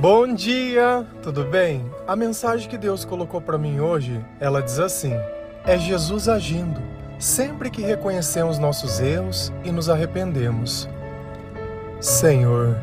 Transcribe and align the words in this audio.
Bom 0.00 0.32
dia, 0.32 1.04
tudo 1.24 1.42
bem? 1.42 1.84
A 2.06 2.14
mensagem 2.14 2.70
que 2.70 2.78
Deus 2.78 3.04
colocou 3.04 3.40
para 3.40 3.58
mim 3.58 3.80
hoje, 3.80 4.24
ela 4.38 4.62
diz 4.62 4.78
assim: 4.78 5.12
é 5.66 5.76
Jesus 5.76 6.28
agindo, 6.28 6.80
sempre 7.18 7.68
que 7.68 7.82
reconhecemos 7.82 8.60
nossos 8.60 9.00
erros 9.00 9.52
e 9.64 9.72
nos 9.72 9.90
arrependemos. 9.90 10.88
Senhor, 11.98 12.76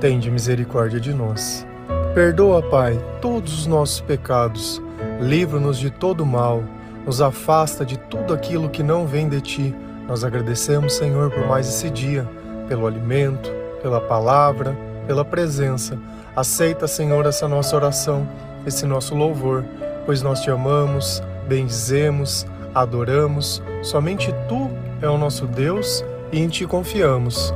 tende 0.00 0.30
misericórdia 0.30 0.98
de 0.98 1.12
nós. 1.12 1.66
Perdoa, 2.14 2.62
Pai, 2.62 2.98
todos 3.20 3.58
os 3.58 3.66
nossos 3.66 4.00
pecados, 4.00 4.80
livra-nos 5.20 5.78
de 5.78 5.90
todo 5.90 6.24
mal, 6.24 6.64
nos 7.04 7.20
afasta 7.20 7.84
de 7.84 7.98
tudo 7.98 8.32
aquilo 8.32 8.70
que 8.70 8.82
não 8.82 9.06
vem 9.06 9.28
de 9.28 9.42
ti. 9.42 9.74
Nós 10.08 10.24
agradecemos, 10.24 10.94
Senhor, 10.94 11.30
por 11.30 11.46
mais 11.46 11.68
esse 11.68 11.90
dia, 11.90 12.26
pelo 12.68 12.86
alimento, 12.86 13.52
pela 13.82 14.00
palavra, 14.00 14.74
pela 15.06 15.24
presença. 15.24 15.98
Aceita, 16.34 16.86
Senhor, 16.86 17.26
essa 17.26 17.46
nossa 17.48 17.76
oração, 17.76 18.28
esse 18.66 18.86
nosso 18.86 19.14
louvor, 19.14 19.64
pois 20.04 20.22
nós 20.22 20.40
te 20.40 20.50
amamos, 20.50 21.22
bendizemos, 21.46 22.46
adoramos. 22.74 23.62
Somente 23.82 24.34
tu 24.48 24.70
é 25.00 25.08
o 25.08 25.18
nosso 25.18 25.46
Deus 25.46 26.04
e 26.32 26.40
em 26.40 26.48
ti 26.48 26.66
confiamos. 26.66 27.54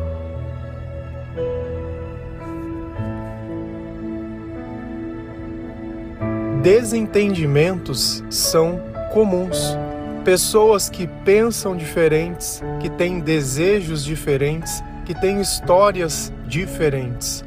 Desentendimentos 6.62 8.22
são 8.28 8.80
comuns. 9.12 9.76
Pessoas 10.24 10.90
que 10.90 11.06
pensam 11.24 11.74
diferentes, 11.74 12.60
que 12.80 12.90
têm 12.90 13.20
desejos 13.20 14.04
diferentes, 14.04 14.82
que 15.08 15.14
têm 15.14 15.40
histórias 15.40 16.30
diferentes. 16.46 17.42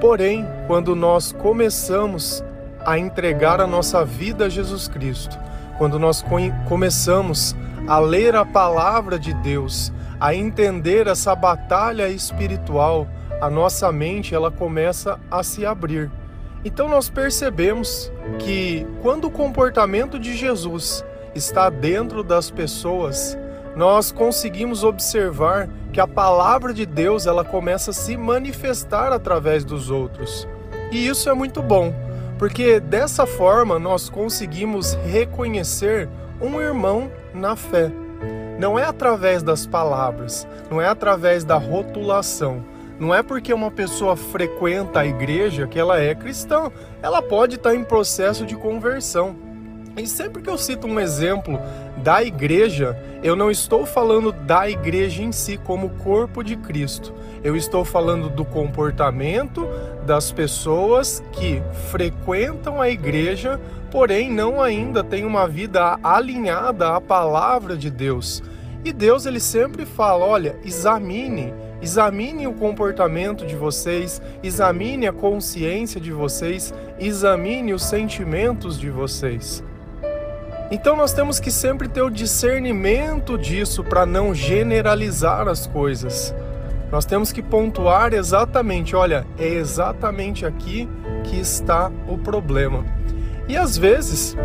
Porém, 0.00 0.46
quando 0.68 0.94
nós 0.94 1.32
começamos 1.32 2.44
a 2.84 2.96
entregar 2.96 3.60
a 3.60 3.66
nossa 3.66 4.04
vida 4.04 4.44
a 4.44 4.48
Jesus 4.48 4.86
Cristo, 4.86 5.36
quando 5.78 5.98
nós 5.98 6.24
começamos 6.68 7.56
a 7.88 7.98
ler 7.98 8.36
a 8.36 8.44
palavra 8.44 9.18
de 9.18 9.34
Deus, 9.34 9.92
a 10.20 10.32
entender 10.32 11.08
essa 11.08 11.34
batalha 11.34 12.08
espiritual, 12.08 13.08
a 13.40 13.50
nossa 13.50 13.90
mente 13.90 14.32
ela 14.32 14.52
começa 14.52 15.18
a 15.28 15.42
se 15.42 15.66
abrir. 15.66 16.08
Então 16.64 16.88
nós 16.88 17.10
percebemos 17.10 18.12
que 18.38 18.86
quando 19.02 19.24
o 19.24 19.30
comportamento 19.30 20.20
de 20.20 20.36
Jesus 20.36 21.04
está 21.34 21.68
dentro 21.68 22.22
das 22.22 22.48
pessoas, 22.48 23.36
nós 23.76 24.10
conseguimos 24.10 24.82
observar 24.82 25.68
que 25.92 26.00
a 26.00 26.06
palavra 26.06 26.72
de 26.72 26.86
Deus 26.86 27.26
ela 27.26 27.44
começa 27.44 27.90
a 27.90 27.94
se 27.94 28.16
manifestar 28.16 29.12
através 29.12 29.64
dos 29.64 29.90
outros. 29.90 30.48
E 30.90 31.06
isso 31.06 31.28
é 31.28 31.34
muito 31.34 31.62
bom, 31.62 31.94
porque 32.38 32.80
dessa 32.80 33.26
forma 33.26 33.78
nós 33.78 34.08
conseguimos 34.08 34.94
reconhecer 35.04 36.08
um 36.40 36.58
irmão 36.58 37.10
na 37.34 37.54
fé. 37.54 37.92
Não 38.58 38.78
é 38.78 38.84
através 38.84 39.42
das 39.42 39.66
palavras, 39.66 40.48
não 40.70 40.80
é 40.80 40.88
através 40.88 41.44
da 41.44 41.56
rotulação, 41.56 42.64
não 42.98 43.14
é 43.14 43.22
porque 43.22 43.52
uma 43.52 43.70
pessoa 43.70 44.16
frequenta 44.16 45.00
a 45.00 45.06
igreja 45.06 45.66
que 45.66 45.78
ela 45.78 46.00
é 46.00 46.14
cristã. 46.14 46.72
Ela 47.02 47.20
pode 47.20 47.56
estar 47.56 47.74
em 47.74 47.84
processo 47.84 48.46
de 48.46 48.56
conversão. 48.56 49.36
E 49.96 50.06
sempre 50.06 50.42
que 50.42 50.50
eu 50.50 50.58
cito 50.58 50.86
um 50.86 51.00
exemplo 51.00 51.58
da 52.02 52.22
igreja, 52.22 52.96
eu 53.22 53.34
não 53.34 53.50
estou 53.50 53.86
falando 53.86 54.30
da 54.30 54.68
igreja 54.68 55.22
em 55.22 55.32
si 55.32 55.56
como 55.56 55.88
corpo 55.88 56.44
de 56.44 56.54
Cristo. 56.54 57.14
Eu 57.42 57.56
estou 57.56 57.84
falando 57.84 58.28
do 58.28 58.44
comportamento 58.44 59.66
das 60.04 60.30
pessoas 60.30 61.22
que 61.32 61.62
frequentam 61.90 62.80
a 62.80 62.90
igreja, 62.90 63.58
porém 63.90 64.30
não 64.30 64.60
ainda 64.60 65.02
têm 65.02 65.24
uma 65.24 65.48
vida 65.48 65.98
alinhada 66.02 66.94
à 66.94 67.00
palavra 67.00 67.74
de 67.74 67.90
Deus. 67.90 68.42
E 68.84 68.92
Deus 68.92 69.24
ele 69.24 69.40
sempre 69.40 69.86
fala, 69.86 70.26
olha, 70.26 70.56
examine 70.62 71.54
Examine 71.80 72.46
o 72.46 72.54
comportamento 72.54 73.46
de 73.46 73.54
vocês, 73.54 74.20
examine 74.42 75.06
a 75.06 75.12
consciência 75.12 76.00
de 76.00 76.10
vocês, 76.10 76.72
examine 76.98 77.74
os 77.74 77.82
sentimentos 77.84 78.80
de 78.80 78.88
vocês. 78.88 79.62
Então 80.70 80.96
nós 80.96 81.12
temos 81.12 81.38
que 81.38 81.50
sempre 81.50 81.88
ter 81.88 82.02
o 82.02 82.10
discernimento 82.10 83.38
disso 83.38 83.84
para 83.84 84.04
não 84.04 84.34
generalizar 84.34 85.46
as 85.46 85.66
coisas. 85.66 86.34
Nós 86.90 87.04
temos 87.04 87.32
que 87.32 87.42
pontuar 87.42 88.12
exatamente, 88.12 88.94
olha, 88.94 89.26
é 89.38 89.46
exatamente 89.46 90.44
aqui 90.44 90.88
que 91.24 91.38
está 91.38 91.90
o 92.08 92.18
problema. 92.18 92.84
E 93.48 93.56
às 93.56 93.76
vezes 93.76 94.36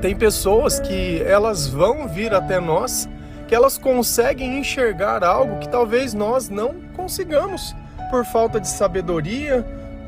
tem 0.00 0.16
pessoas 0.16 0.80
que 0.80 1.22
elas 1.22 1.68
vão 1.68 2.08
vir 2.08 2.34
até 2.34 2.60
nós 2.60 3.08
que 3.46 3.54
elas 3.54 3.78
conseguem 3.78 4.58
enxergar 4.58 5.22
algo 5.22 5.58
que 5.58 5.68
talvez 5.68 6.12
nós 6.12 6.48
não 6.48 6.74
consigamos 6.96 7.74
por 8.10 8.24
falta 8.24 8.60
de 8.60 8.68
sabedoria, 8.68 9.64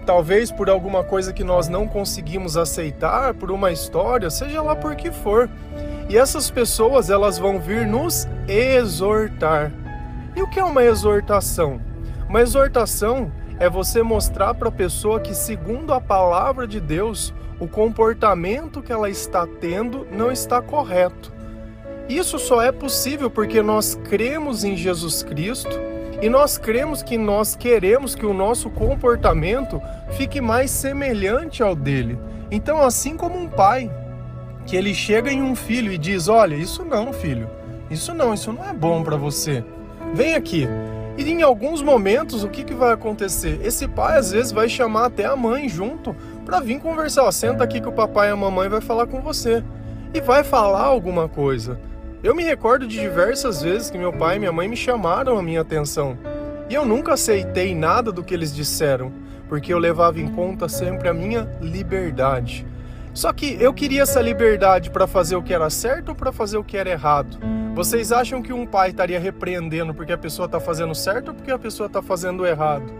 talvez 0.08 0.50
por 0.50 0.70
alguma 0.70 1.04
coisa 1.04 1.34
que 1.34 1.44
nós 1.44 1.68
não 1.68 1.86
conseguimos 1.86 2.56
aceitar, 2.56 3.34
por 3.34 3.50
uma 3.50 3.70
história, 3.70 4.30
seja 4.30 4.62
lá 4.62 4.74
por 4.74 4.96
que 4.96 5.10
for. 5.10 5.50
E 6.08 6.16
essas 6.16 6.50
pessoas, 6.50 7.10
elas 7.10 7.36
vão 7.36 7.60
vir 7.60 7.86
nos 7.86 8.26
exortar. 8.48 9.70
E 10.34 10.40
o 10.40 10.48
que 10.48 10.58
é 10.58 10.64
uma 10.64 10.82
exortação? 10.82 11.78
Uma 12.26 12.40
exortação 12.40 13.30
é 13.60 13.68
você 13.68 14.02
mostrar 14.02 14.54
para 14.54 14.70
a 14.70 14.72
pessoa 14.72 15.20
que, 15.20 15.34
segundo 15.34 15.92
a 15.92 16.00
palavra 16.00 16.66
de 16.66 16.80
Deus, 16.80 17.34
o 17.60 17.68
comportamento 17.68 18.80
que 18.80 18.90
ela 18.90 19.10
está 19.10 19.46
tendo 19.46 20.06
não 20.10 20.32
está 20.32 20.62
correto. 20.62 21.30
Isso 22.08 22.38
só 22.38 22.62
é 22.62 22.72
possível 22.72 23.28
porque 23.28 23.60
nós 23.60 23.94
cremos 24.08 24.64
em 24.64 24.74
Jesus 24.74 25.22
Cristo 25.22 25.87
e 26.20 26.28
nós 26.28 26.58
cremos 26.58 27.02
que 27.02 27.16
nós 27.16 27.54
queremos 27.54 28.14
que 28.14 28.26
o 28.26 28.34
nosso 28.34 28.68
comportamento 28.70 29.80
fique 30.10 30.40
mais 30.40 30.70
semelhante 30.70 31.62
ao 31.62 31.76
dele. 31.76 32.18
Então, 32.50 32.82
assim 32.82 33.16
como 33.16 33.38
um 33.38 33.48
pai, 33.48 33.90
que 34.66 34.76
ele 34.76 34.92
chega 34.94 35.30
em 35.30 35.42
um 35.42 35.54
filho 35.54 35.92
e 35.92 35.98
diz: 35.98 36.28
Olha, 36.28 36.56
isso 36.56 36.84
não, 36.84 37.12
filho, 37.12 37.48
isso 37.90 38.12
não, 38.12 38.34
isso 38.34 38.52
não 38.52 38.68
é 38.68 38.72
bom 38.72 39.02
para 39.02 39.16
você. 39.16 39.64
Vem 40.12 40.34
aqui. 40.34 40.66
E 41.16 41.28
em 41.28 41.42
alguns 41.42 41.82
momentos, 41.82 42.44
o 42.44 42.48
que, 42.48 42.62
que 42.62 42.74
vai 42.74 42.92
acontecer? 42.92 43.60
Esse 43.62 43.88
pai 43.88 44.18
às 44.18 44.30
vezes 44.30 44.52
vai 44.52 44.68
chamar 44.68 45.06
até 45.06 45.24
a 45.24 45.34
mãe 45.34 45.68
junto 45.68 46.14
para 46.44 46.60
vir 46.60 46.80
conversar. 46.80 47.24
Ó, 47.24 47.30
senta 47.32 47.64
aqui 47.64 47.80
que 47.80 47.88
o 47.88 47.92
papai 47.92 48.28
e 48.28 48.32
a 48.32 48.36
mamãe 48.36 48.68
vai 48.68 48.80
falar 48.80 49.06
com 49.06 49.20
você. 49.20 49.62
E 50.14 50.20
vai 50.20 50.44
falar 50.44 50.84
alguma 50.84 51.28
coisa. 51.28 51.78
Eu 52.20 52.34
me 52.34 52.42
recordo 52.42 52.84
de 52.84 52.98
diversas 52.98 53.62
vezes 53.62 53.90
que 53.90 53.96
meu 53.96 54.12
pai 54.12 54.36
e 54.36 54.38
minha 54.40 54.50
mãe 54.50 54.66
me 54.66 54.76
chamaram 54.76 55.38
a 55.38 55.42
minha 55.42 55.60
atenção. 55.60 56.18
E 56.68 56.74
eu 56.74 56.84
nunca 56.84 57.14
aceitei 57.14 57.76
nada 57.76 58.10
do 58.10 58.24
que 58.24 58.34
eles 58.34 58.52
disseram, 58.52 59.12
porque 59.48 59.72
eu 59.72 59.78
levava 59.78 60.18
em 60.20 60.26
conta 60.26 60.68
sempre 60.68 61.08
a 61.08 61.14
minha 61.14 61.48
liberdade. 61.60 62.66
Só 63.14 63.32
que 63.32 63.56
eu 63.60 63.72
queria 63.72 64.02
essa 64.02 64.20
liberdade 64.20 64.90
para 64.90 65.06
fazer 65.06 65.36
o 65.36 65.42
que 65.42 65.54
era 65.54 65.70
certo 65.70 66.08
ou 66.08 66.14
para 66.16 66.32
fazer 66.32 66.58
o 66.58 66.64
que 66.64 66.76
era 66.76 66.90
errado. 66.90 67.38
Vocês 67.76 68.10
acham 68.10 68.42
que 68.42 68.52
um 68.52 68.66
pai 68.66 68.90
estaria 68.90 69.20
repreendendo 69.20 69.94
porque 69.94 70.12
a 70.12 70.18
pessoa 70.18 70.46
está 70.46 70.58
fazendo 70.58 70.96
certo 70.96 71.28
ou 71.28 71.34
porque 71.34 71.52
a 71.52 71.58
pessoa 71.58 71.86
está 71.86 72.02
fazendo 72.02 72.44
errado? 72.44 72.92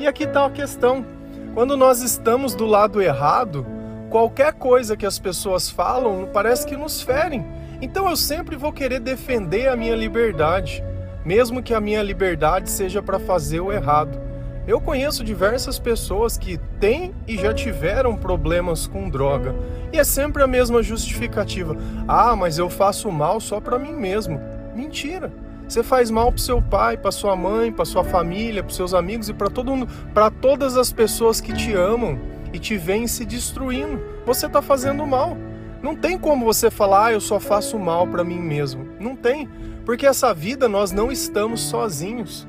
E 0.00 0.06
aqui 0.06 0.24
está 0.24 0.46
a 0.46 0.50
questão. 0.50 1.04
Quando 1.52 1.76
nós 1.76 2.00
estamos 2.00 2.54
do 2.54 2.64
lado 2.64 3.02
errado, 3.02 3.66
qualquer 4.08 4.54
coisa 4.54 4.96
que 4.96 5.04
as 5.04 5.18
pessoas 5.18 5.68
falam 5.68 6.26
parece 6.32 6.66
que 6.66 6.74
nos 6.74 7.02
ferem. 7.02 7.44
Então 7.82 8.08
eu 8.08 8.16
sempre 8.16 8.54
vou 8.54 8.72
querer 8.72 9.00
defender 9.00 9.68
a 9.68 9.74
minha 9.74 9.96
liberdade, 9.96 10.84
mesmo 11.24 11.60
que 11.60 11.74
a 11.74 11.80
minha 11.80 12.00
liberdade 12.00 12.70
seja 12.70 13.02
para 13.02 13.18
fazer 13.18 13.58
o 13.58 13.72
errado. 13.72 14.20
Eu 14.68 14.80
conheço 14.80 15.24
diversas 15.24 15.80
pessoas 15.80 16.38
que 16.38 16.58
têm 16.78 17.12
e 17.26 17.36
já 17.36 17.52
tiveram 17.52 18.14
problemas 18.14 18.86
com 18.86 19.10
droga, 19.10 19.52
e 19.92 19.98
é 19.98 20.04
sempre 20.04 20.44
a 20.44 20.46
mesma 20.46 20.80
justificativa: 20.80 21.76
"Ah, 22.06 22.36
mas 22.36 22.56
eu 22.56 22.70
faço 22.70 23.10
mal 23.10 23.40
só 23.40 23.60
para 23.60 23.80
mim 23.80 23.94
mesmo". 23.94 24.40
Mentira. 24.76 25.32
Você 25.68 25.82
faz 25.82 26.08
mal 26.08 26.30
para 26.30 26.40
seu 26.40 26.62
pai, 26.62 26.96
para 26.96 27.10
sua 27.10 27.34
mãe, 27.34 27.72
para 27.72 27.84
sua 27.84 28.04
família, 28.04 28.62
para 28.62 28.72
seus 28.72 28.94
amigos 28.94 29.28
e 29.28 29.34
para 29.34 29.50
todo 29.50 29.74
mundo, 29.74 29.88
para 30.14 30.30
todas 30.30 30.76
as 30.76 30.92
pessoas 30.92 31.40
que 31.40 31.52
te 31.52 31.72
amam 31.72 32.16
e 32.52 32.60
te 32.60 32.76
veem 32.76 33.08
se 33.08 33.24
destruindo. 33.24 34.00
Você 34.24 34.46
está 34.46 34.62
fazendo 34.62 35.04
mal. 35.04 35.36
Não 35.82 35.96
tem 35.96 36.16
como 36.16 36.44
você 36.44 36.70
falar, 36.70 37.06
ah, 37.06 37.12
eu 37.12 37.20
só 37.20 37.40
faço 37.40 37.78
mal 37.78 38.06
para 38.06 38.22
mim 38.22 38.40
mesmo. 38.40 38.88
Não 39.00 39.16
tem, 39.16 39.48
porque 39.84 40.06
essa 40.06 40.32
vida 40.32 40.68
nós 40.68 40.92
não 40.92 41.10
estamos 41.10 41.60
sozinhos. 41.60 42.46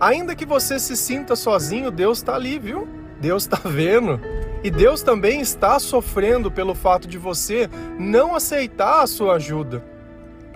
Ainda 0.00 0.34
que 0.34 0.46
você 0.46 0.78
se 0.78 0.96
sinta 0.96 1.36
sozinho, 1.36 1.90
Deus 1.90 2.18
está 2.18 2.34
ali, 2.34 2.58
viu? 2.58 2.88
Deus 3.20 3.44
está 3.44 3.60
vendo. 3.68 4.18
E 4.64 4.70
Deus 4.70 5.02
também 5.02 5.40
está 5.40 5.78
sofrendo 5.78 6.50
pelo 6.50 6.74
fato 6.74 7.06
de 7.06 7.18
você 7.18 7.68
não 7.98 8.34
aceitar 8.34 9.02
a 9.02 9.06
sua 9.06 9.34
ajuda. 9.34 9.84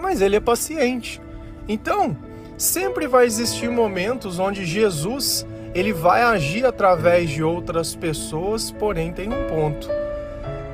Mas 0.00 0.20
Ele 0.20 0.36
é 0.36 0.40
paciente. 0.40 1.20
Então, 1.68 2.16
sempre 2.56 3.06
vai 3.06 3.26
existir 3.26 3.68
momentos 3.70 4.38
onde 4.38 4.64
Jesus 4.64 5.46
ele 5.76 5.92
vai 5.92 6.22
agir 6.22 6.64
através 6.64 7.28
de 7.28 7.42
outras 7.42 7.94
pessoas, 7.94 8.70
porém 8.70 9.12
tem 9.12 9.28
um 9.28 9.46
ponto. 9.46 9.86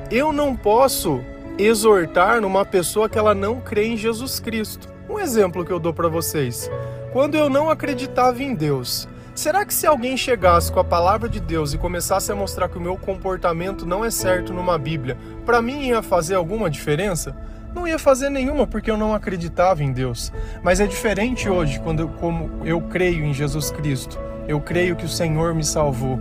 Eu 0.09 0.31
não 0.31 0.55
posso 0.55 1.21
exortar 1.57 2.41
numa 2.41 2.65
pessoa 2.65 3.07
que 3.07 3.17
ela 3.17 3.35
não 3.35 3.61
crê 3.61 3.87
em 3.87 3.97
Jesus 3.97 4.39
Cristo. 4.39 4.87
Um 5.09 5.19
exemplo 5.19 5.63
que 5.63 5.71
eu 5.71 5.79
dou 5.79 5.93
para 5.93 6.07
vocês. 6.07 6.69
Quando 7.11 7.35
eu 7.35 7.49
não 7.49 7.69
acreditava 7.69 8.41
em 8.41 8.55
Deus, 8.55 9.07
será 9.35 9.63
que 9.63 9.73
se 9.73 9.85
alguém 9.85 10.17
chegasse 10.17 10.71
com 10.71 10.79
a 10.79 10.83
palavra 10.83 11.29
de 11.29 11.39
Deus 11.39 11.73
e 11.73 11.77
começasse 11.77 12.31
a 12.31 12.35
mostrar 12.35 12.69
que 12.69 12.77
o 12.77 12.81
meu 12.81 12.97
comportamento 12.97 13.85
não 13.85 14.03
é 14.03 14.09
certo 14.09 14.51
numa 14.51 14.77
Bíblia, 14.79 15.17
para 15.45 15.61
mim 15.61 15.87
ia 15.87 16.01
fazer 16.01 16.35
alguma 16.35 16.69
diferença? 16.69 17.35
Não 17.75 17.87
ia 17.87 17.99
fazer 17.99 18.29
nenhuma 18.29 18.65
porque 18.65 18.89
eu 18.89 18.97
não 18.97 19.13
acreditava 19.13 19.83
em 19.83 19.91
Deus. 19.91 20.31
Mas 20.63 20.79
é 20.79 20.87
diferente 20.87 21.49
hoje 21.49 21.79
quando 21.79 22.01
eu, 22.01 22.09
como 22.09 22.65
eu 22.65 22.81
creio 22.81 23.23
em 23.23 23.33
Jesus 23.33 23.69
Cristo. 23.69 24.19
Eu 24.47 24.59
creio 24.59 24.95
que 24.95 25.05
o 25.05 25.09
Senhor 25.09 25.53
me 25.53 25.63
salvou. 25.63 26.19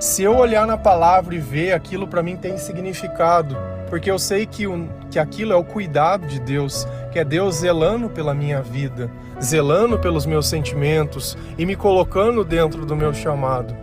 Se 0.00 0.22
eu 0.22 0.36
olhar 0.36 0.66
na 0.66 0.76
palavra 0.76 1.34
e 1.34 1.38
ver 1.38 1.72
aquilo 1.72 2.06
para 2.06 2.22
mim 2.22 2.36
tem 2.36 2.58
significado, 2.58 3.56
porque 3.88 4.10
eu 4.10 4.18
sei 4.18 4.46
que, 4.46 4.66
o, 4.66 4.88
que 5.10 5.18
aquilo 5.18 5.52
é 5.52 5.56
o 5.56 5.64
cuidado 5.64 6.26
de 6.26 6.40
Deus, 6.40 6.86
que 7.12 7.18
é 7.18 7.24
Deus 7.24 7.56
zelando 7.56 8.08
pela 8.08 8.34
minha 8.34 8.60
vida, 8.62 9.10
zelando 9.42 9.98
pelos 9.98 10.26
meus 10.26 10.46
sentimentos 10.46 11.36
e 11.58 11.66
me 11.66 11.76
colocando 11.76 12.44
dentro 12.44 12.84
do 12.84 12.96
meu 12.96 13.12
chamado. 13.12 13.74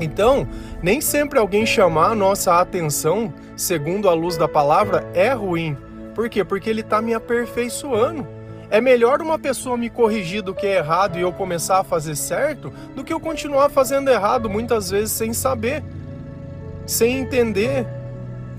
Então, 0.00 0.48
nem 0.82 1.00
sempre 1.00 1.38
alguém 1.38 1.66
chamar 1.66 2.12
a 2.12 2.14
nossa 2.14 2.58
atenção, 2.58 3.32
segundo 3.54 4.08
a 4.08 4.14
luz 4.14 4.36
da 4.36 4.48
palavra, 4.48 5.06
é 5.12 5.32
ruim. 5.32 5.76
Por 6.14 6.28
quê? 6.28 6.42
Porque 6.42 6.70
ele 6.70 6.80
está 6.80 7.02
me 7.02 7.12
aperfeiçoando. 7.12 8.26
É 8.70 8.80
melhor 8.80 9.20
uma 9.20 9.38
pessoa 9.38 9.76
me 9.76 9.90
corrigir 9.90 10.42
do 10.42 10.54
que 10.54 10.66
é 10.66 10.76
errado 10.76 11.18
e 11.18 11.22
eu 11.22 11.32
começar 11.32 11.80
a 11.80 11.84
fazer 11.84 12.14
certo, 12.14 12.72
do 12.94 13.04
que 13.04 13.12
eu 13.12 13.20
continuar 13.20 13.68
fazendo 13.68 14.08
errado, 14.08 14.48
muitas 14.48 14.90
vezes 14.90 15.10
sem 15.10 15.32
saber, 15.32 15.82
sem 16.86 17.18
entender. 17.18 17.86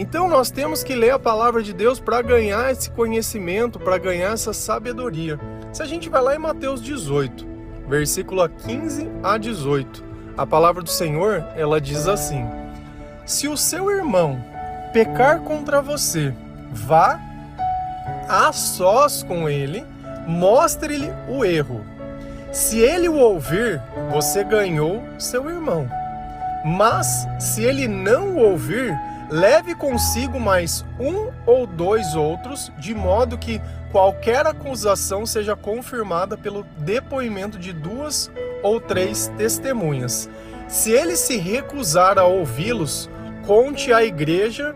Então 0.02 0.28
nós 0.28 0.50
temos 0.50 0.82
que 0.84 0.96
ler 0.96 1.12
a 1.12 1.20
palavra 1.20 1.62
de 1.62 1.74
Deus 1.74 2.00
para 2.00 2.24
ganhar 2.24 2.72
esse 2.72 2.90
conhecimento, 2.90 3.80
para 3.80 4.00
ganhar 4.00 4.34
essa 4.34 4.52
sabedoria. 4.52 5.40
Se 5.72 5.84
a 5.84 5.86
gente 5.86 6.10
vai 6.10 6.24
lá 6.24 6.36
em 6.36 6.40
Mateus 6.40 6.82
18, 6.82 7.48
versículo 7.88 8.50
15 8.50 9.08
a 9.22 9.38
18, 9.38 10.04
a 10.36 10.44
palavra 10.44 10.82
do 10.82 10.90
Senhor, 10.90 11.46
ela 11.56 11.80
diz 11.80 12.08
assim: 12.08 12.44
Se 13.28 13.48
o 13.48 13.56
seu 13.56 13.92
irmão 13.92 14.44
pecar 14.92 15.42
contra 15.42 15.84
você, 15.84 16.34
vá 16.72 17.20
a 18.28 18.52
sós 18.52 19.22
com 19.22 19.48
ele 19.48 19.86
mostre-lhe 20.26 21.14
o 21.30 21.46
erro. 21.46 21.86
Se 22.52 22.80
ele 22.80 23.08
o 23.08 23.18
ouvir, 23.18 23.80
você 24.10 24.44
ganhou 24.44 25.04
seu 25.20 25.48
irmão. 25.48 25.88
Mas 26.66 27.28
se 27.38 27.64
ele 27.64 27.88
não 27.88 28.30
o 28.30 28.38
ouvir, 28.40 29.00
leve 29.32 29.74
consigo 29.74 30.38
mais 30.40 30.86
um 31.00 31.32
ou 31.46 31.66
dois 31.66 32.16
outros, 32.16 32.72
de 32.78 32.94
modo 32.94 33.38
que 33.38 33.62
qualquer 33.92 34.46
acusação 34.46 35.26
seja 35.26 35.56
confirmada 35.56 36.38
pelo 36.38 36.66
depoimento 36.80 37.58
de 37.58 37.72
duas 37.72 38.30
ou 38.62 38.82
três 38.82 39.32
testemunhas. 39.38 40.30
Se 40.68 40.92
ele 40.92 41.16
se 41.16 41.38
recusar 41.38 42.20
a 42.20 42.26
ouvi-los, 42.26 43.10
conte 43.46 43.94
à 43.94 44.04
igreja 44.04 44.76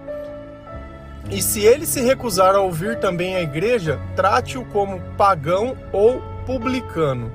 e 1.30 1.42
se 1.42 1.62
ele 1.62 1.86
se 1.86 2.02
recusar 2.02 2.56
a 2.56 2.62
ouvir 2.62 3.00
também 3.00 3.36
a 3.36 3.42
igreja, 3.42 4.00
trate-o 4.16 4.64
como 4.66 5.02
pagão 5.18 5.76
ou 5.92 6.22
publicano. 6.46 7.32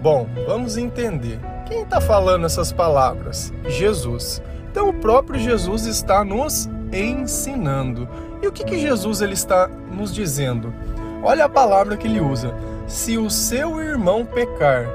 Bom, 0.00 0.28
vamos 0.46 0.76
entender. 0.76 1.38
Quem 1.66 1.82
está 1.82 2.00
falando 2.00 2.46
essas 2.46 2.72
palavras? 2.72 3.52
Jesus. 3.68 4.40
Então 4.70 4.88
o 4.88 4.94
próprio 4.94 5.40
Jesus 5.40 5.86
está 5.86 6.24
nos 6.24 6.68
ensinando. 6.92 8.08
E 8.42 8.46
o 8.46 8.52
que, 8.52 8.64
que 8.64 8.78
Jesus 8.78 9.20
ele 9.20 9.34
está 9.34 9.68
nos 9.68 10.14
dizendo? 10.14 10.72
Olha 11.22 11.46
a 11.46 11.48
palavra 11.48 11.96
que 11.96 12.06
ele 12.06 12.20
usa. 12.20 12.54
Se 12.86 13.18
o 13.18 13.28
seu 13.28 13.80
irmão 13.80 14.24
pecar, 14.24 14.86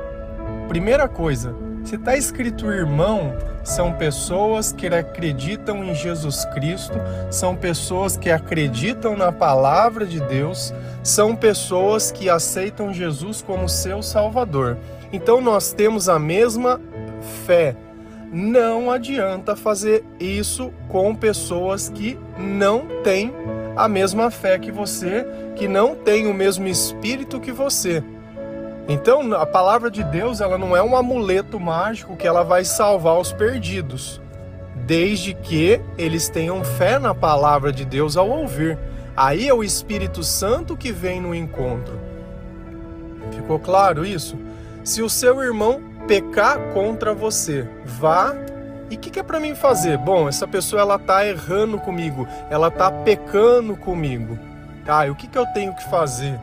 primeira 0.68 1.08
coisa, 1.08 1.54
se 1.84 1.96
está 1.96 2.16
escrito 2.16 2.72
irmão, 2.72 3.34
são 3.64 3.94
pessoas 3.94 4.72
que 4.72 4.88
acreditam 4.88 5.84
em 5.84 5.94
Jesus 5.94 6.46
Cristo, 6.46 6.94
são 7.30 7.56
pessoas 7.56 8.18
que 8.18 8.30
acreditam 8.30 9.18
na 9.18 9.32
palavra 9.32 10.06
de 10.06 10.20
Deus, 10.22 10.74
são 11.04 11.36
pessoas 11.36 12.12
que 12.12 12.30
aceitam 12.30 12.94
Jesus 12.94 13.42
como 13.42 13.68
seu 13.68 14.02
Salvador. 14.02 14.78
Então 15.12 15.42
nós 15.42 15.74
temos 15.74 16.08
a 16.08 16.18
mesma 16.18 16.80
fé. 17.46 17.76
Não 18.34 18.90
adianta 18.90 19.56
fazer 19.56 20.04
isso 20.20 20.74
com 20.90 21.14
pessoas 21.14 21.88
que 21.88 22.18
não 22.36 22.88
têm 23.04 23.32
a 23.76 23.88
mesma 23.88 24.32
fé 24.32 24.58
que 24.58 24.72
você, 24.72 25.24
que 25.56 25.68
não 25.68 25.94
têm 25.94 26.26
o 26.26 26.34
mesmo 26.34 26.68
espírito 26.68 27.40
que 27.40 27.52
você. 27.52 28.04
Então, 28.90 29.32
a 29.36 29.46
palavra 29.46 29.92
de 29.92 30.04
Deus, 30.04 30.42
ela 30.42 30.58
não 30.58 30.76
é 30.76 30.82
um 30.82 30.98
amuleto 30.98 31.60
mágico 31.60 32.18
que 32.18 32.26
ela 32.26 32.44
vai 32.44 32.66
salvar 32.66 33.20
os 33.20 33.32
perdidos, 33.32 34.20
desde 34.78 35.36
que 35.36 35.80
eles 35.96 36.28
tenham 36.28 36.64
fé 36.64 36.98
na 36.98 37.14
palavra 37.14 37.72
de 37.72 37.86
Deus 37.86 38.18
ao 38.18 38.28
ouvir. 38.28 38.80
Aí 39.16 39.48
é 39.48 39.54
o 39.54 39.64
Espírito 39.64 40.24
Santo 40.24 40.76
que 40.76 40.92
vem 40.92 41.22
no 41.22 41.36
encontro. 41.36 42.00
Ficou 43.32 43.60
claro 43.60 44.04
isso? 44.04 44.36
Se 44.84 45.04
o 45.04 45.10
seu 45.10 45.40
irmão 45.40 45.93
pecar 46.08 46.60
contra 46.74 47.14
você, 47.14 47.68
vá 47.86 48.36
e 48.90 48.96
o 48.96 49.00
que, 49.00 49.10
que, 49.10 49.20
é 49.20 49.24
para 49.24 49.40
mim 49.40 49.56
fazer? 49.56 49.98
Bom, 49.98 50.30
essa 50.30 50.48
pessoa 50.48 50.82
ela 50.82 51.00
tá 51.00 51.26
errando 51.26 51.80
comigo, 51.80 52.28
ela 52.50 52.70
tá 52.70 52.92
pecando 52.92 53.76
comigo. 53.76 54.38
Tá, 54.86 55.08
e 55.08 55.10
o 55.10 55.16
que, 55.16 55.28
que 55.28 55.38
eu 55.38 55.46
tenho 55.48 55.74
que 55.74 55.90
fazer? 55.90 56.38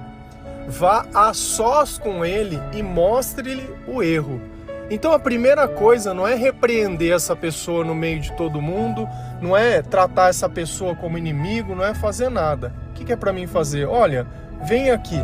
vá 0.71 1.05
a 1.12 1.35
sós 1.35 1.99
com 1.99 2.25
ele 2.25 2.61
e 2.73 2.83
mostre-lhe 2.83 3.69
o 3.87 4.03
erro. 4.03 4.41
Então 4.89 5.12
a 5.12 5.19
primeira 5.19 5.69
coisa 5.69 6.12
não 6.12 6.27
é 6.27 6.35
repreender 6.35 7.12
essa 7.12 7.37
pessoa 7.37 7.85
no 7.85 7.95
meio 7.95 8.21
de 8.21 8.33
todo 8.33 8.61
mundo, 8.61 9.09
não 9.41 9.57
é 9.57 9.83
tratar 9.83 10.29
essa 10.29 10.49
pessoa 10.49 10.95
como 10.95 11.19
inimigo, 11.19 11.75
não 11.75 11.85
é 11.85 11.95
fazer 11.95 12.29
nada. 12.29 12.73
O 12.91 12.93
que 12.95 13.12
é 13.12 13.17
para 13.17 13.33
mim 13.33 13.47
fazer? 13.47 13.87
Olha, 13.87 14.27
vem 14.65 14.91
aqui, 14.91 15.19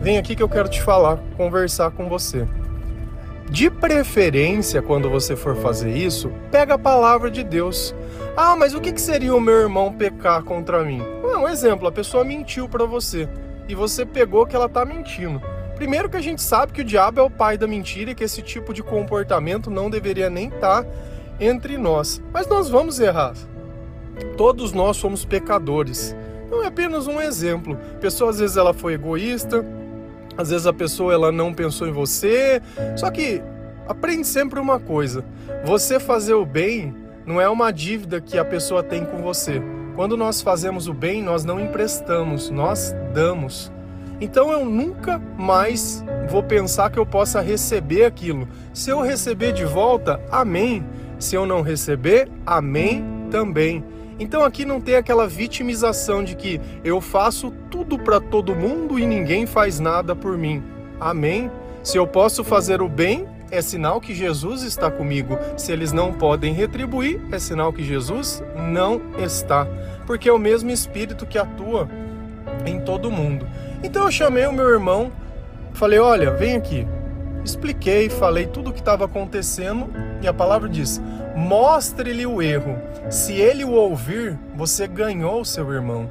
vem 0.00 0.18
aqui 0.18 0.34
que 0.34 0.42
eu 0.42 0.48
quero 0.48 0.68
te 0.68 0.82
falar, 0.82 1.18
conversar 1.36 1.90
com 1.92 2.08
você. 2.08 2.46
De 3.52 3.68
preferência, 3.68 4.80
quando 4.80 5.10
você 5.10 5.36
for 5.36 5.54
fazer 5.54 5.94
isso, 5.94 6.32
pega 6.50 6.72
a 6.72 6.78
palavra 6.78 7.30
de 7.30 7.44
Deus. 7.44 7.94
Ah, 8.34 8.56
mas 8.56 8.72
o 8.72 8.80
que 8.80 8.98
seria 8.98 9.36
o 9.36 9.40
meu 9.42 9.60
irmão 9.60 9.92
pecar 9.92 10.42
contra 10.42 10.82
mim? 10.82 11.02
Um 11.22 11.46
exemplo, 11.46 11.86
a 11.86 11.92
pessoa 11.92 12.24
mentiu 12.24 12.66
para 12.66 12.86
você 12.86 13.28
e 13.68 13.74
você 13.74 14.06
pegou 14.06 14.46
que 14.46 14.56
ela 14.56 14.64
está 14.64 14.86
mentindo. 14.86 15.38
Primeiro 15.76 16.08
que 16.08 16.16
a 16.16 16.22
gente 16.22 16.40
sabe 16.40 16.72
que 16.72 16.80
o 16.80 16.84
diabo 16.84 17.20
é 17.20 17.22
o 17.22 17.28
pai 17.28 17.58
da 17.58 17.66
mentira 17.66 18.12
e 18.12 18.14
que 18.14 18.24
esse 18.24 18.40
tipo 18.40 18.72
de 18.72 18.82
comportamento 18.82 19.70
não 19.70 19.90
deveria 19.90 20.30
nem 20.30 20.48
estar 20.48 20.84
tá 20.84 20.90
entre 21.38 21.76
nós. 21.76 22.22
Mas 22.32 22.46
nós 22.46 22.70
vamos 22.70 23.00
errar. 23.00 23.34
Todos 24.34 24.72
nós 24.72 24.96
somos 24.96 25.26
pecadores. 25.26 26.16
Não 26.50 26.64
é 26.64 26.68
apenas 26.68 27.06
um 27.06 27.20
exemplo. 27.20 27.78
A 27.96 27.98
pessoa 27.98 28.30
às 28.30 28.38
vezes 28.38 28.56
ela 28.56 28.72
foi 28.72 28.94
egoísta, 28.94 29.62
às 30.36 30.50
vezes 30.50 30.66
a 30.66 30.72
pessoa 30.72 31.12
ela 31.12 31.32
não 31.32 31.52
pensou 31.52 31.86
em 31.86 31.92
você. 31.92 32.60
Só 32.96 33.10
que 33.10 33.42
aprende 33.86 34.26
sempre 34.26 34.58
uma 34.60 34.78
coisa: 34.78 35.24
você 35.64 35.98
fazer 36.00 36.34
o 36.34 36.44
bem 36.46 36.94
não 37.26 37.40
é 37.40 37.48
uma 37.48 37.72
dívida 37.72 38.20
que 38.20 38.38
a 38.38 38.44
pessoa 38.44 38.82
tem 38.82 39.04
com 39.04 39.22
você. 39.22 39.62
Quando 39.94 40.16
nós 40.16 40.40
fazemos 40.40 40.88
o 40.88 40.94
bem, 40.94 41.22
nós 41.22 41.44
não 41.44 41.60
emprestamos, 41.60 42.50
nós 42.50 42.94
damos. 43.12 43.70
Então 44.20 44.50
eu 44.50 44.64
nunca 44.64 45.20
mais 45.36 46.04
vou 46.28 46.42
pensar 46.42 46.90
que 46.90 46.98
eu 46.98 47.04
possa 47.04 47.40
receber 47.40 48.04
aquilo. 48.04 48.48
Se 48.72 48.90
eu 48.90 49.00
receber 49.00 49.52
de 49.52 49.64
volta, 49.64 50.20
amém. 50.30 50.86
Se 51.18 51.34
eu 51.34 51.44
não 51.44 51.60
receber, 51.60 52.28
amém 52.46 53.04
também. 53.30 53.84
Então 54.18 54.44
aqui 54.44 54.64
não 54.64 54.80
tem 54.80 54.96
aquela 54.96 55.26
vitimização 55.26 56.22
de 56.22 56.36
que 56.36 56.60
eu 56.84 57.00
faço 57.00 57.52
tudo 57.70 57.98
para 57.98 58.20
todo 58.20 58.54
mundo 58.54 58.98
e 58.98 59.06
ninguém 59.06 59.46
faz 59.46 59.80
nada 59.80 60.14
por 60.14 60.36
mim. 60.36 60.62
Amém. 61.00 61.50
Se 61.82 61.96
eu 61.96 62.06
posso 62.06 62.44
fazer 62.44 62.80
o 62.80 62.88
bem, 62.88 63.26
é 63.50 63.60
sinal 63.60 64.00
que 64.00 64.14
Jesus 64.14 64.62
está 64.62 64.90
comigo. 64.90 65.38
Se 65.56 65.72
eles 65.72 65.92
não 65.92 66.12
podem 66.12 66.54
retribuir, 66.54 67.20
é 67.30 67.38
sinal 67.38 67.72
que 67.72 67.84
Jesus 67.84 68.42
não 68.56 69.00
está. 69.18 69.66
Porque 70.06 70.28
é 70.28 70.32
o 70.32 70.38
mesmo 70.38 70.70
Espírito 70.70 71.26
que 71.26 71.38
atua 71.38 71.88
em 72.64 72.80
todo 72.80 73.10
mundo. 73.10 73.46
Então 73.82 74.04
eu 74.04 74.10
chamei 74.10 74.46
o 74.46 74.52
meu 74.52 74.68
irmão, 74.68 75.12
falei: 75.72 75.98
Olha, 75.98 76.30
vem 76.30 76.56
aqui. 76.56 76.86
Expliquei, 77.44 78.08
falei 78.08 78.46
tudo 78.46 78.70
o 78.70 78.72
que 78.72 78.80
estava 78.80 79.04
acontecendo 79.04 79.90
e 80.20 80.28
a 80.28 80.32
palavra 80.32 80.68
diz: 80.68 81.00
Mostre-lhe 81.34 82.26
o 82.26 82.40
erro. 82.40 82.78
Se 83.10 83.32
ele 83.32 83.64
o 83.64 83.72
ouvir, 83.72 84.38
você 84.54 84.86
ganhou 84.86 85.40
o 85.40 85.44
seu 85.44 85.72
irmão. 85.72 86.08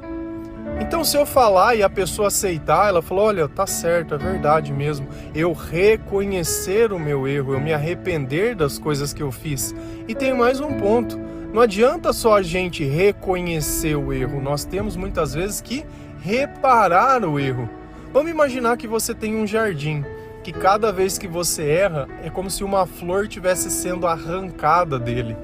Então, 0.80 1.04
se 1.04 1.16
eu 1.16 1.24
falar 1.24 1.74
e 1.74 1.82
a 1.82 1.88
pessoa 1.88 2.28
aceitar, 2.28 2.88
ela 2.88 3.02
falou: 3.02 3.26
olha, 3.26 3.48
tá 3.48 3.66
certo, 3.66 4.14
é 4.14 4.18
verdade 4.18 4.72
mesmo. 4.72 5.06
Eu 5.34 5.52
reconhecer 5.52 6.92
o 6.92 6.98
meu 6.98 7.26
erro, 7.26 7.54
eu 7.54 7.60
me 7.60 7.72
arrepender 7.72 8.54
das 8.54 8.78
coisas 8.78 9.12
que 9.12 9.22
eu 9.22 9.30
fiz. 9.30 9.74
E 10.08 10.14
tem 10.14 10.34
mais 10.34 10.60
um 10.60 10.74
ponto: 10.74 11.18
não 11.52 11.62
adianta 11.62 12.12
só 12.12 12.36
a 12.36 12.42
gente 12.42 12.84
reconhecer 12.84 13.94
o 13.94 14.12
erro, 14.12 14.40
nós 14.40 14.64
temos 14.64 14.96
muitas 14.96 15.34
vezes 15.34 15.60
que 15.60 15.84
reparar 16.20 17.24
o 17.24 17.38
erro. 17.38 17.68
Vamos 18.12 18.30
imaginar 18.30 18.76
que 18.76 18.86
você 18.86 19.14
tem 19.14 19.36
um 19.36 19.46
jardim, 19.46 20.04
que 20.42 20.52
cada 20.52 20.92
vez 20.92 21.18
que 21.18 21.28
você 21.28 21.68
erra 21.68 22.08
é 22.22 22.30
como 22.30 22.50
se 22.50 22.64
uma 22.64 22.86
flor 22.86 23.28
tivesse 23.28 23.70
sendo 23.70 24.06
arrancada 24.06 24.98
dele. 24.98 25.36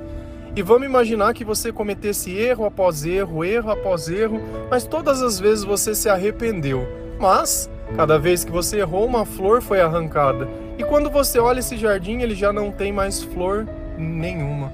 E 0.57 0.63
vamos 0.63 0.87
imaginar 0.87 1.35
que 1.35 1.45
você 1.45 1.71
cometesse 1.71 2.37
erro 2.37 2.65
após 2.65 3.05
erro, 3.05 3.45
erro 3.45 3.71
após 3.71 4.09
erro, 4.09 4.41
mas 4.71 4.85
todas 4.85 5.23
as 5.23 5.39
vezes 5.39 5.65
você 5.65 5.95
se 5.95 6.09
arrependeu. 6.09 6.87
Mas 7.19 7.71
cada 7.95 8.19
vez 8.19 8.45
que 8.45 8.51
você 8.51 8.79
errou, 8.79 9.07
uma 9.07 9.25
flor 9.25 9.63
foi 9.63 9.81
arrancada. 9.81 10.49
E 10.77 10.85
quando 10.85 11.11
você 11.11 11.39
olha 11.39 11.61
esse 11.61 11.77
jardim, 11.77 12.23
ele 12.23 12.35
já 12.35 12.53
não 12.53 12.73
tem 12.73 12.93
mais 12.93 13.23
flor 13.23 13.67
nenhuma. 13.97 14.73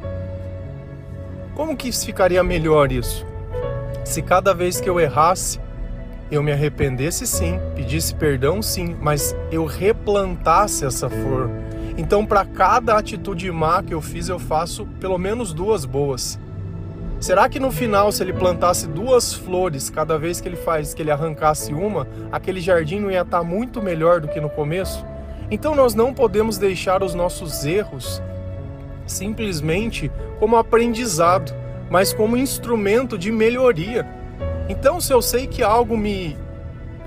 Como 1.54 1.76
que 1.76 1.92
ficaria 1.92 2.42
melhor 2.42 2.90
isso? 2.90 3.26
Se 4.04 4.20
cada 4.20 4.52
vez 4.52 4.80
que 4.80 4.88
eu 4.88 4.98
errasse, 4.98 5.60
eu 6.30 6.42
me 6.42 6.52
arrependesse 6.52 7.26
sim, 7.26 7.58
pedisse 7.74 8.14
perdão 8.14 8.62
sim, 8.62 8.96
mas 9.00 9.36
eu 9.50 9.64
replantasse 9.64 10.84
essa 10.84 11.08
flor. 11.08 11.50
Então, 11.96 12.26
para 12.26 12.44
cada 12.44 12.96
atitude 12.96 13.50
má 13.52 13.82
que 13.82 13.94
eu 13.94 14.00
fiz, 14.00 14.28
eu 14.28 14.38
faço 14.38 14.86
pelo 14.98 15.18
menos 15.18 15.52
duas 15.52 15.84
boas. 15.84 16.38
Será 17.20 17.48
que 17.48 17.60
no 17.60 17.70
final, 17.70 18.10
se 18.10 18.22
ele 18.22 18.32
plantasse 18.32 18.86
duas 18.88 19.32
flores 19.32 19.88
cada 19.88 20.18
vez 20.18 20.40
que 20.40 20.48
ele 20.48 20.56
faz, 20.56 20.92
que 20.92 21.02
ele 21.02 21.10
arrancasse 21.10 21.72
uma, 21.72 22.06
aquele 22.32 22.60
jardim 22.60 23.00
não 23.00 23.10
ia 23.10 23.22
estar 23.22 23.38
tá 23.38 23.44
muito 23.44 23.80
melhor 23.80 24.20
do 24.20 24.28
que 24.28 24.40
no 24.40 24.50
começo? 24.50 25.06
Então, 25.50 25.74
nós 25.74 25.94
não 25.94 26.12
podemos 26.12 26.58
deixar 26.58 27.02
os 27.02 27.14
nossos 27.14 27.64
erros 27.64 28.20
simplesmente 29.06 30.10
como 30.38 30.56
aprendizado, 30.56 31.54
mas 31.90 32.12
como 32.12 32.36
instrumento 32.36 33.16
de 33.16 33.30
melhoria. 33.30 34.06
Então, 34.68 35.00
se 35.00 35.12
eu 35.12 35.20
sei 35.20 35.46
que 35.46 35.62
algo 35.62 35.96
me 35.96 36.36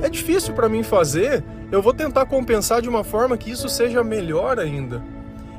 é 0.01 0.09
difícil 0.09 0.53
para 0.53 0.69
mim 0.69 0.83
fazer, 0.83 1.43
eu 1.71 1.81
vou 1.81 1.93
tentar 1.93 2.25
compensar 2.25 2.81
de 2.81 2.89
uma 2.89 3.03
forma 3.03 3.37
que 3.37 3.49
isso 3.49 3.67
seja 3.67 4.03
melhor 4.03 4.59
ainda. 4.59 5.01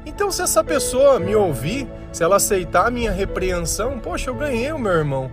Então, 0.07 0.31
se 0.31 0.43
essa 0.43 0.63
pessoa 0.63 1.19
me 1.19 1.35
ouvir, 1.35 1.89
se 2.13 2.23
ela 2.23 2.37
aceitar 2.37 2.87
a 2.87 2.91
minha 2.91 3.11
repreensão, 3.11 3.99
poxa, 3.99 4.31
eu 4.31 4.35
ganhei 4.35 4.73
o 4.73 4.79
meu 4.79 4.93
irmão. 4.93 5.31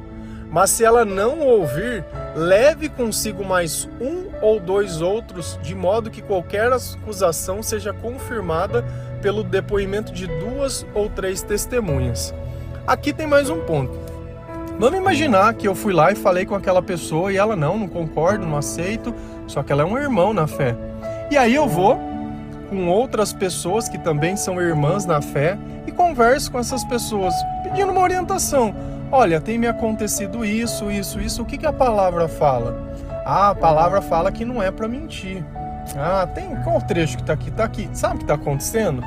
Mas 0.52 0.72
se 0.72 0.84
ela 0.84 1.06
não 1.06 1.40
ouvir, 1.40 2.04
leve 2.36 2.90
consigo 2.90 3.44
mais 3.44 3.90
um 4.00 4.26
ou 4.42 4.60
dois 4.60 5.02
outros, 5.02 5.60
de 5.62 5.76
modo 5.76 6.10
que 6.10 6.22
qualquer 6.22 6.72
acusação 6.72 7.62
seja 7.62 7.94
confirmada 7.94 8.86
pelo 9.22 9.44
depoimento 9.44 10.12
de 10.12 10.28
duas 10.28 10.86
ou 10.94 11.10
três 11.10 11.42
testemunhas. 11.42 12.34
Aqui 12.86 13.12
tem 13.12 13.28
mais 13.28 13.50
um 13.50 13.62
ponto. 13.62 14.05
Vamos 14.78 15.00
imaginar 15.00 15.54
que 15.54 15.68
eu 15.68 15.74
fui 15.74 15.94
lá 15.94 16.12
e 16.12 16.16
falei 16.16 16.46
com 16.46 16.54
aquela 16.54 16.82
pessoa 16.82 17.32
e 17.32 17.38
ela 17.38 17.56
não, 17.56 17.78
não 17.78 17.88
concordo, 17.88 18.46
não 18.46 18.58
aceito, 18.58 19.16
só 19.48 19.64
que 19.64 19.72
ela 19.72 19.84
é 19.84 19.86
um 19.86 19.98
irmão 19.98 20.34
na 20.34 20.48
fé. 20.48 20.76
E 21.32 21.38
aí 21.38 21.56
eu 21.56 21.66
vou 21.66 21.98
com 22.70 22.88
outras 22.90 23.32
pessoas 23.32 23.88
que 23.88 23.98
também 23.98 24.36
são 24.36 24.62
irmãs 24.62 25.06
na 25.06 25.22
fé 25.22 25.58
e 25.88 25.92
converso 25.92 26.52
com 26.52 26.60
essas 26.60 26.84
pessoas, 26.84 27.34
pedindo 27.64 27.92
uma 27.92 28.02
orientação. 28.02 28.76
Olha, 29.12 29.40
tem 29.40 29.58
me 29.58 29.68
acontecido 29.68 30.44
isso, 30.44 30.92
isso, 30.92 31.22
isso, 31.22 31.42
o 31.42 31.46
que, 31.46 31.58
que 31.58 31.66
a 31.66 31.72
palavra 31.72 32.28
fala? 32.28 32.78
Ah, 33.26 33.52
a 33.52 33.56
palavra 33.56 34.02
fala 34.02 34.30
que 34.30 34.44
não 34.44 34.62
é 34.62 34.72
para 34.72 34.90
mentir. 34.90 35.42
Ah, 35.96 36.28
tem 36.28 36.54
qual 36.64 36.82
trecho 36.82 37.18
que 37.18 37.24
tá 37.24 37.34
aqui? 37.34 37.50
Tá 37.50 37.64
aqui. 37.64 37.90
Sabe 37.94 38.16
o 38.16 38.20
que 38.20 38.26
tá 38.26 38.34
acontecendo? 38.34 39.02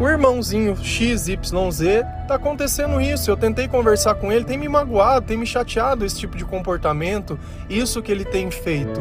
O 0.00 0.08
irmãozinho 0.08 0.74
XYZ 0.74 1.36
tá 2.26 2.36
acontecendo 2.36 2.98
isso. 3.00 3.30
Eu 3.30 3.36
tentei 3.36 3.68
conversar 3.68 4.14
com 4.14 4.32
ele, 4.32 4.46
tem 4.46 4.56
me 4.56 4.66
magoado, 4.66 5.26
tem 5.26 5.36
me 5.36 5.46
chateado 5.46 6.06
esse 6.06 6.18
tipo 6.18 6.38
de 6.38 6.44
comportamento, 6.44 7.38
isso 7.68 8.02
que 8.02 8.10
ele 8.10 8.24
tem 8.24 8.50
feito. 8.50 9.00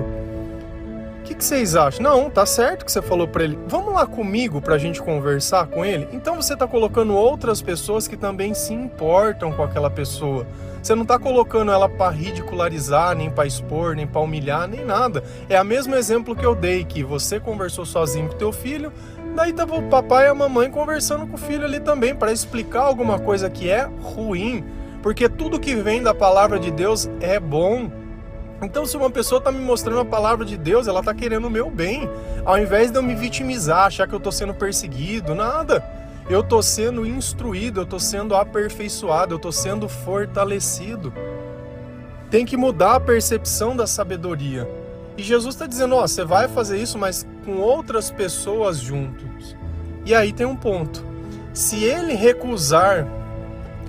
Que, 1.30 1.36
que 1.36 1.46
vocês 1.46 1.76
acham? 1.76 2.02
Não, 2.02 2.28
tá 2.28 2.44
certo 2.44 2.84
que 2.84 2.92
você 2.92 3.04
falou 3.04 3.28
para 3.28 3.44
ele. 3.44 3.60
Vamos 3.68 3.94
lá 3.94 4.08
comigo 4.08 4.60
pra 4.60 4.80
gente 4.80 5.00
conversar 5.00 5.68
com 5.68 5.86
ele? 5.86 6.08
Então 6.12 6.36
você 6.36 6.56
tá 6.56 6.68
colocando 6.68 7.14
outras 7.14 7.62
pessoas 7.62 8.08
que 8.08 8.18
também 8.18 8.56
se 8.56 8.74
importam 8.74 9.52
com 9.52 9.62
aquela 9.62 9.92
pessoa. 9.92 10.48
Você 10.82 10.96
não 10.96 11.04
está 11.04 11.20
colocando 11.20 11.72
ela 11.72 11.88
para 11.88 12.10
ridicularizar, 12.10 13.16
nem 13.16 13.30
para 13.30 13.46
expor, 13.46 13.96
nem 13.96 14.08
para 14.08 14.22
humilhar, 14.22 14.68
nem 14.68 14.84
nada. 14.84 15.24
É 15.48 15.62
o 15.62 15.64
mesmo 15.64 15.94
exemplo 15.94 16.36
que 16.36 16.44
eu 16.44 16.56
dei, 16.56 16.84
que 16.84 17.04
você 17.04 17.40
conversou 17.40 17.86
sozinho 17.86 18.30
com 18.30 18.36
teu 18.36 18.52
filho, 18.52 18.92
daí 19.36 19.54
tava 19.54 19.76
o 19.76 19.84
papai 19.84 20.26
e 20.26 20.30
a 20.30 20.34
mamãe 20.34 20.72
conversando 20.72 21.28
com 21.28 21.36
o 21.36 21.40
filho 21.40 21.64
ali 21.64 21.80
também 21.80 22.16
para 22.16 22.32
explicar 22.32 22.82
alguma 22.82 23.20
coisa 23.20 23.52
que 23.52 23.70
é 23.70 23.88
ruim, 24.02 24.66
porque 25.04 25.30
tudo 25.30 25.60
que 25.60 25.76
vem 25.76 26.02
da 26.02 26.14
palavra 26.14 26.58
de 26.58 26.72
Deus 26.72 27.08
é 27.22 27.40
bom. 27.40 27.99
Então, 28.62 28.86
se 28.86 28.98
uma 28.98 29.10
pessoa 29.10 29.40
está 29.40 29.52
me 29.52 29.60
mostrando 29.60 30.02
a 30.02 30.06
palavra 30.06 30.46
de 30.46 30.58
Deus, 30.58 30.88
ela 30.88 31.00
está 31.00 31.14
querendo 31.14 31.46
o 31.46 31.50
meu 31.50 31.70
bem, 31.70 32.10
ao 32.46 32.58
invés 32.58 32.92
de 32.92 32.98
eu 32.98 33.04
me 33.04 33.16
vitimizar, 33.16 33.86
achar 33.86 34.08
que 34.08 34.14
eu 34.14 34.18
estou 34.18 34.32
sendo 34.32 34.54
perseguido, 34.54 35.34
nada 35.34 36.00
eu 36.30 36.42
estou 36.42 36.62
sendo 36.62 37.08
instruído, 37.08 37.80
eu 37.80 37.84
estou 37.84 38.00
sendo 38.00 38.36
aperfeiçoado, 38.36 39.34
eu 39.34 39.38
estou 39.38 39.52
sendo 39.52 39.90
fortalecido. 39.90 41.12
Tem 42.30 42.46
que 42.46 42.56
mudar 42.56 42.96
a 42.96 43.00
percepção 43.00 43.76
da 43.76 43.88
sabedoria. 43.88 44.70
E 45.18 45.24
Jesus 45.24 45.56
está 45.56 45.66
dizendo: 45.66 45.96
ó, 45.96 46.02
você 46.02 46.24
vai 46.24 46.48
fazer 46.48 46.78
isso, 46.78 47.00
mas 47.00 47.26
com 47.44 47.58
outras 47.58 48.12
pessoas 48.12 48.78
juntos. 48.78 49.58
E 50.06 50.14
aí 50.14 50.32
tem 50.32 50.46
um 50.46 50.56
ponto. 50.56 51.04
Se 51.52 51.84
ele 51.84 52.14
recusar 52.14 53.08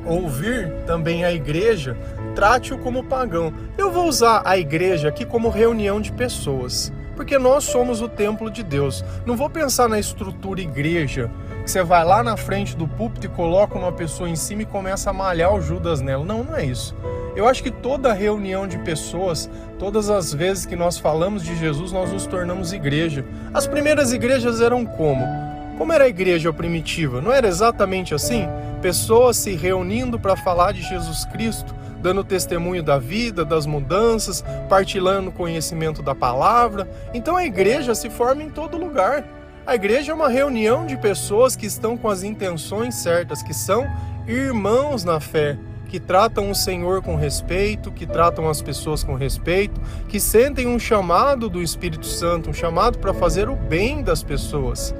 ouvir 0.04 0.72
também 0.86 1.24
a 1.24 1.32
igreja, 1.32 1.96
trate-o 2.34 2.78
como 2.78 3.04
pagão. 3.04 3.52
Eu 3.76 3.90
vou 3.90 4.06
usar 4.06 4.42
a 4.44 4.56
igreja 4.58 5.08
aqui 5.08 5.24
como 5.24 5.48
reunião 5.48 6.00
de 6.00 6.12
pessoas, 6.12 6.92
porque 7.16 7.38
nós 7.38 7.64
somos 7.64 8.00
o 8.00 8.08
templo 8.08 8.50
de 8.50 8.62
Deus. 8.62 9.04
Não 9.26 9.36
vou 9.36 9.50
pensar 9.50 9.88
na 9.88 9.98
estrutura 9.98 10.60
igreja 10.60 11.30
que 11.62 11.70
você 11.70 11.82
vai 11.82 12.04
lá 12.04 12.22
na 12.22 12.36
frente 12.36 12.76
do 12.76 12.88
púlpito 12.88 13.26
e 13.26 13.30
coloca 13.30 13.78
uma 13.78 13.92
pessoa 13.92 14.28
em 14.28 14.36
cima 14.36 14.62
e 14.62 14.66
começa 14.66 15.10
a 15.10 15.12
malhar 15.12 15.54
o 15.54 15.60
Judas 15.60 16.00
nela. 16.00 16.24
Não, 16.24 16.42
não 16.44 16.56
é 16.56 16.64
isso. 16.64 16.96
Eu 17.36 17.46
acho 17.46 17.62
que 17.62 17.70
toda 17.70 18.12
reunião 18.12 18.66
de 18.66 18.78
pessoas, 18.78 19.48
todas 19.78 20.10
as 20.10 20.32
vezes 20.34 20.66
que 20.66 20.74
nós 20.74 20.98
falamos 20.98 21.44
de 21.44 21.56
Jesus, 21.56 21.92
nós 21.92 22.12
nos 22.12 22.26
tornamos 22.26 22.72
igreja. 22.72 23.24
As 23.54 23.66
primeiras 23.66 24.12
igrejas 24.12 24.60
eram 24.60 24.84
como? 24.84 25.49
Como 25.80 25.94
era 25.94 26.04
a 26.04 26.08
igreja 26.08 26.52
primitiva? 26.52 27.22
Não 27.22 27.32
era 27.32 27.48
exatamente 27.48 28.14
assim? 28.14 28.46
Pessoas 28.82 29.38
se 29.38 29.54
reunindo 29.54 30.20
para 30.20 30.36
falar 30.36 30.72
de 30.72 30.82
Jesus 30.82 31.24
Cristo, 31.24 31.74
dando 32.02 32.22
testemunho 32.22 32.82
da 32.82 32.98
vida, 32.98 33.46
das 33.46 33.64
mudanças, 33.64 34.44
partilhando 34.68 35.32
conhecimento 35.32 36.02
da 36.02 36.14
palavra. 36.14 36.86
Então 37.14 37.34
a 37.34 37.46
igreja 37.46 37.94
se 37.94 38.10
forma 38.10 38.42
em 38.42 38.50
todo 38.50 38.76
lugar. 38.76 39.24
A 39.66 39.74
igreja 39.74 40.12
é 40.12 40.14
uma 40.14 40.28
reunião 40.28 40.84
de 40.84 40.98
pessoas 40.98 41.56
que 41.56 41.64
estão 41.64 41.96
com 41.96 42.10
as 42.10 42.22
intenções 42.22 42.96
certas, 42.96 43.42
que 43.42 43.54
são 43.54 43.86
irmãos 44.28 45.02
na 45.02 45.18
fé, 45.18 45.56
que 45.88 45.98
tratam 45.98 46.50
o 46.50 46.54
Senhor 46.54 47.00
com 47.00 47.16
respeito, 47.16 47.90
que 47.90 48.06
tratam 48.06 48.50
as 48.50 48.60
pessoas 48.60 49.02
com 49.02 49.14
respeito, 49.14 49.80
que 50.10 50.20
sentem 50.20 50.66
um 50.66 50.78
chamado 50.78 51.48
do 51.48 51.62
Espírito 51.62 52.04
Santo, 52.04 52.50
um 52.50 52.52
chamado 52.52 52.98
para 52.98 53.14
fazer 53.14 53.48
o 53.48 53.56
bem 53.56 54.02
das 54.02 54.22
pessoas. 54.22 54.94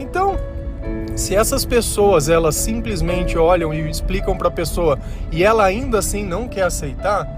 Então, 0.00 0.36
se 1.14 1.36
essas 1.36 1.66
pessoas 1.66 2.30
elas 2.30 2.56
simplesmente 2.56 3.36
olham 3.36 3.72
e 3.72 3.88
explicam 3.88 4.36
para 4.36 4.48
a 4.48 4.50
pessoa 4.50 4.98
e 5.30 5.44
ela 5.44 5.64
ainda 5.64 5.98
assim 5.98 6.24
não 6.24 6.48
quer 6.48 6.62
aceitar, 6.62 7.28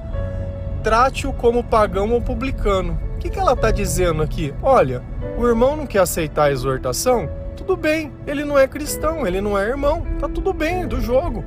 trate-o 0.83 1.33
como 1.33 1.64
pagão 1.64 2.12
ou 2.12 2.23
publicano. 2.23 2.99
O 3.16 3.19
que, 3.19 3.28
que 3.28 3.38
ela 3.38 3.52
está 3.52 3.71
dizendo 3.71 4.23
aqui? 4.23 4.54
Olha, 4.62 5.02
o 5.37 5.47
irmão 5.47 5.76
não 5.76 5.87
quer 5.87 6.00
aceitar 6.00 6.45
a 6.45 6.52
exortação? 6.52 7.28
Tudo 7.57 7.76
bem, 7.76 8.12
ele 8.26 8.45
não 8.45 8.59
é 8.59 8.66
cristão, 8.66 9.26
ele 9.26 9.40
não 9.40 9.59
é 9.59 9.69
irmão, 9.69 10.07
tá 10.19 10.28
tudo 10.28 10.52
bem, 10.52 10.83
é 10.83 10.87
do 10.87 11.00
jogo. 11.00 11.45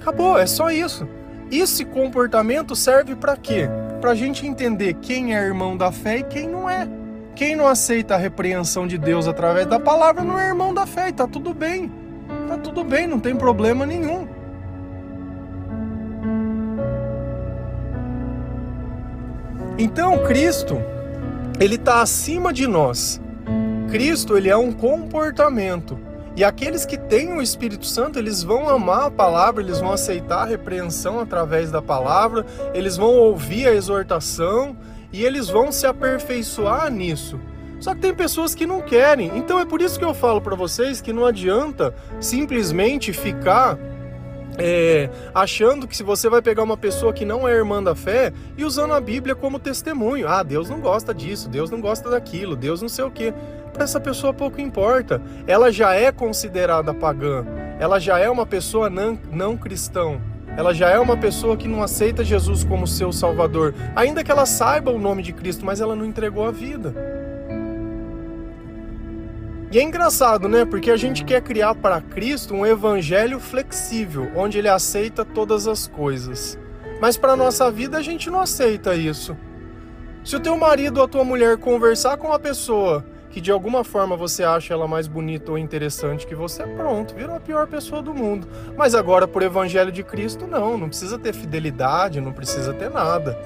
Acabou, 0.00 0.38
é 0.38 0.46
só 0.46 0.70
isso. 0.70 1.06
Esse 1.50 1.84
comportamento 1.84 2.74
serve 2.74 3.14
para 3.14 3.36
quê? 3.36 3.68
Para 4.00 4.12
a 4.12 4.14
gente 4.14 4.46
entender 4.46 4.94
quem 4.94 5.36
é 5.36 5.40
irmão 5.40 5.76
da 5.76 5.92
fé 5.92 6.18
e 6.18 6.22
quem 6.24 6.48
não 6.48 6.68
é. 6.68 6.88
Quem 7.34 7.56
não 7.56 7.66
aceita 7.66 8.14
a 8.14 8.18
repreensão 8.18 8.86
de 8.86 8.98
Deus 8.98 9.26
através 9.26 9.66
da 9.66 9.80
palavra 9.80 10.22
não 10.22 10.38
é 10.38 10.48
irmão 10.48 10.74
da 10.74 10.86
fé 10.86 11.08
e 11.08 11.12
tá 11.12 11.26
tudo 11.26 11.54
bem. 11.54 11.90
Tá 12.48 12.58
tudo 12.58 12.84
bem, 12.84 13.06
não 13.06 13.18
tem 13.18 13.34
problema 13.34 13.86
nenhum. 13.86 14.28
Então, 19.78 20.18
Cristo, 20.24 20.78
ele 21.58 21.76
está 21.76 22.02
acima 22.02 22.52
de 22.52 22.66
nós. 22.66 23.20
Cristo, 23.90 24.36
ele 24.36 24.48
é 24.48 24.56
um 24.56 24.70
comportamento. 24.70 25.98
E 26.36 26.44
aqueles 26.44 26.86
que 26.86 26.96
têm 26.96 27.32
o 27.32 27.42
Espírito 27.42 27.84
Santo, 27.84 28.18
eles 28.18 28.42
vão 28.42 28.68
amar 28.68 29.06
a 29.06 29.10
palavra, 29.10 29.62
eles 29.62 29.80
vão 29.80 29.92
aceitar 29.92 30.42
a 30.42 30.46
repreensão 30.46 31.20
através 31.20 31.70
da 31.70 31.82
palavra, 31.82 32.46
eles 32.72 32.96
vão 32.96 33.10
ouvir 33.10 33.66
a 33.66 33.74
exortação 33.74 34.76
e 35.12 35.24
eles 35.24 35.48
vão 35.48 35.70
se 35.70 35.86
aperfeiçoar 35.86 36.90
nisso. 36.90 37.38
Só 37.78 37.94
que 37.94 38.00
tem 38.00 38.14
pessoas 38.14 38.54
que 38.54 38.64
não 38.64 38.80
querem. 38.80 39.32
Então 39.36 39.58
é 39.58 39.64
por 39.64 39.82
isso 39.82 39.98
que 39.98 40.04
eu 40.04 40.14
falo 40.14 40.40
para 40.40 40.54
vocês 40.54 41.00
que 41.00 41.12
não 41.12 41.26
adianta 41.26 41.94
simplesmente 42.20 43.12
ficar 43.12 43.76
é, 44.58 45.08
achando 45.34 45.88
que 45.88 45.96
se 45.96 46.02
você 46.02 46.28
vai 46.28 46.42
pegar 46.42 46.62
uma 46.62 46.76
pessoa 46.76 47.12
que 47.12 47.24
não 47.24 47.48
é 47.48 47.52
irmã 47.52 47.82
da 47.82 47.94
fé 47.94 48.32
e 48.56 48.64
usando 48.64 48.92
a 48.92 49.00
Bíblia 49.00 49.34
como 49.34 49.58
testemunho, 49.58 50.28
ah, 50.28 50.42
Deus 50.42 50.68
não 50.68 50.80
gosta 50.80 51.14
disso, 51.14 51.48
Deus 51.48 51.70
não 51.70 51.80
gosta 51.80 52.10
daquilo, 52.10 52.54
Deus 52.54 52.82
não 52.82 52.88
sei 52.88 53.04
o 53.04 53.10
que. 53.10 53.32
Para 53.72 53.84
essa 53.84 53.98
pessoa 53.98 54.34
pouco 54.34 54.60
importa. 54.60 55.22
Ela 55.46 55.72
já 55.72 55.94
é 55.94 56.12
considerada 56.12 56.92
pagã, 56.92 57.44
ela 57.80 57.98
já 57.98 58.18
é 58.18 58.28
uma 58.28 58.44
pessoa 58.44 58.90
não, 58.90 59.18
não 59.30 59.56
cristão. 59.56 60.20
Ela 60.56 60.74
já 60.74 60.90
é 60.90 60.98
uma 60.98 61.16
pessoa 61.16 61.56
que 61.56 61.66
não 61.66 61.82
aceita 61.82 62.22
Jesus 62.22 62.62
como 62.62 62.86
seu 62.86 63.10
salvador, 63.12 63.74
ainda 63.96 64.22
que 64.22 64.30
ela 64.30 64.44
saiba 64.44 64.90
o 64.90 64.98
nome 64.98 65.22
de 65.22 65.32
Cristo, 65.32 65.64
mas 65.64 65.80
ela 65.80 65.96
não 65.96 66.04
entregou 66.04 66.46
a 66.46 66.50
vida. 66.50 66.94
E 69.70 69.78
é 69.78 69.82
engraçado, 69.82 70.50
né? 70.50 70.66
Porque 70.66 70.90
a 70.90 70.98
gente 70.98 71.24
quer 71.24 71.40
criar 71.40 71.74
para 71.74 72.02
Cristo 72.02 72.52
um 72.54 72.66
evangelho 72.66 73.40
flexível, 73.40 74.30
onde 74.36 74.58
ele 74.58 74.68
aceita 74.68 75.24
todas 75.24 75.66
as 75.66 75.88
coisas. 75.88 76.58
Mas 77.00 77.16
para 77.16 77.34
nossa 77.34 77.70
vida 77.70 77.96
a 77.96 78.02
gente 78.02 78.28
não 78.28 78.40
aceita 78.40 78.94
isso. 78.94 79.34
Se 80.22 80.36
o 80.36 80.40
teu 80.40 80.58
marido 80.58 80.98
ou 80.98 81.04
a 81.04 81.08
tua 81.08 81.24
mulher 81.24 81.56
conversar 81.56 82.18
com 82.18 82.28
uma 82.28 82.38
pessoa 82.38 83.02
que 83.32 83.40
de 83.40 83.50
alguma 83.50 83.82
forma 83.82 84.14
você 84.14 84.44
acha 84.44 84.74
ela 84.74 84.86
mais 84.86 85.08
bonita 85.08 85.50
ou 85.50 85.58
interessante 85.58 86.26
que 86.26 86.34
você, 86.34 86.64
pronto, 86.64 87.14
virou 87.14 87.34
a 87.34 87.40
pior 87.40 87.66
pessoa 87.66 88.02
do 88.02 88.14
mundo. 88.14 88.46
Mas 88.76 88.94
agora 88.94 89.26
por 89.26 89.42
evangelho 89.42 89.90
de 89.90 90.04
Cristo 90.04 90.46
não, 90.46 90.76
não 90.76 90.88
precisa 90.88 91.18
ter 91.18 91.32
fidelidade, 91.32 92.20
não 92.20 92.32
precisa 92.32 92.74
ter 92.74 92.90
nada. 92.90 93.36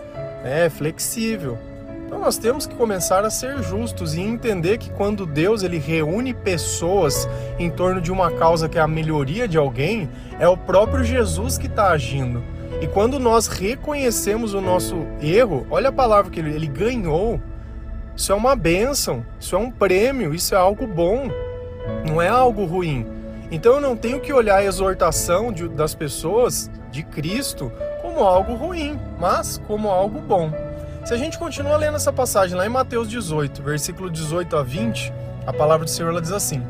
É 0.44 0.68
flexível. 0.68 1.56
Então 2.04 2.18
nós 2.18 2.36
temos 2.36 2.66
que 2.66 2.74
começar 2.74 3.24
a 3.24 3.30
ser 3.30 3.62
justos 3.62 4.14
e 4.14 4.20
entender 4.20 4.78
que 4.78 4.90
quando 4.90 5.24
Deus 5.24 5.62
ele 5.62 5.78
reúne 5.78 6.34
pessoas 6.34 7.28
em 7.58 7.70
torno 7.70 8.00
de 8.00 8.10
uma 8.10 8.30
causa 8.32 8.68
que 8.68 8.78
é 8.78 8.80
a 8.80 8.88
melhoria 8.88 9.46
de 9.46 9.56
alguém, 9.56 10.08
é 10.38 10.48
o 10.48 10.56
próprio 10.56 11.04
Jesus 11.04 11.56
que 11.58 11.66
está 11.66 11.90
agindo. 11.90 12.42
E 12.80 12.86
quando 12.86 13.18
nós 13.18 13.46
reconhecemos 13.46 14.52
o 14.52 14.60
nosso 14.60 15.06
erro, 15.20 15.66
olha 15.70 15.88
a 15.88 15.92
palavra 15.92 16.30
que 16.30 16.40
ele, 16.40 16.54
ele 16.54 16.66
ganhou. 16.66 17.40
Isso 18.16 18.32
é 18.32 18.34
uma 18.34 18.56
bênção, 18.56 19.24
isso 19.38 19.54
é 19.54 19.58
um 19.58 19.70
prêmio, 19.70 20.34
isso 20.34 20.54
é 20.54 20.58
algo 20.58 20.86
bom, 20.86 21.28
não 22.08 22.20
é 22.20 22.28
algo 22.28 22.64
ruim. 22.64 23.06
Então 23.50 23.74
eu 23.74 23.80
não 23.80 23.94
tenho 23.94 24.20
que 24.20 24.32
olhar 24.32 24.56
a 24.56 24.64
exortação 24.64 25.52
de, 25.52 25.68
das 25.68 25.94
pessoas 25.94 26.70
de 26.90 27.02
Cristo 27.02 27.70
como 28.00 28.20
algo 28.20 28.54
ruim, 28.54 28.98
mas 29.20 29.60
como 29.66 29.88
algo 29.88 30.18
bom. 30.20 30.50
Se 31.04 31.12
a 31.12 31.16
gente 31.16 31.38
continua 31.38 31.76
lendo 31.76 31.96
essa 31.96 32.12
passagem 32.12 32.56
lá 32.56 32.66
em 32.66 32.70
Mateus 32.70 33.08
18, 33.08 33.62
versículo 33.62 34.10
18 34.10 34.56
a 34.56 34.62
20, 34.62 35.12
a 35.46 35.52
palavra 35.52 35.84
do 35.84 35.90
Senhor 35.90 36.20
diz 36.20 36.32
assim: 36.32 36.66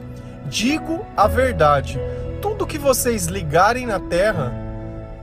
Digo 0.46 1.06
a 1.16 1.26
verdade, 1.26 1.98
tudo 2.42 2.66
que 2.66 2.76
vocês 2.76 3.26
ligarem 3.26 3.86
na 3.86 4.00
terra 4.00 4.52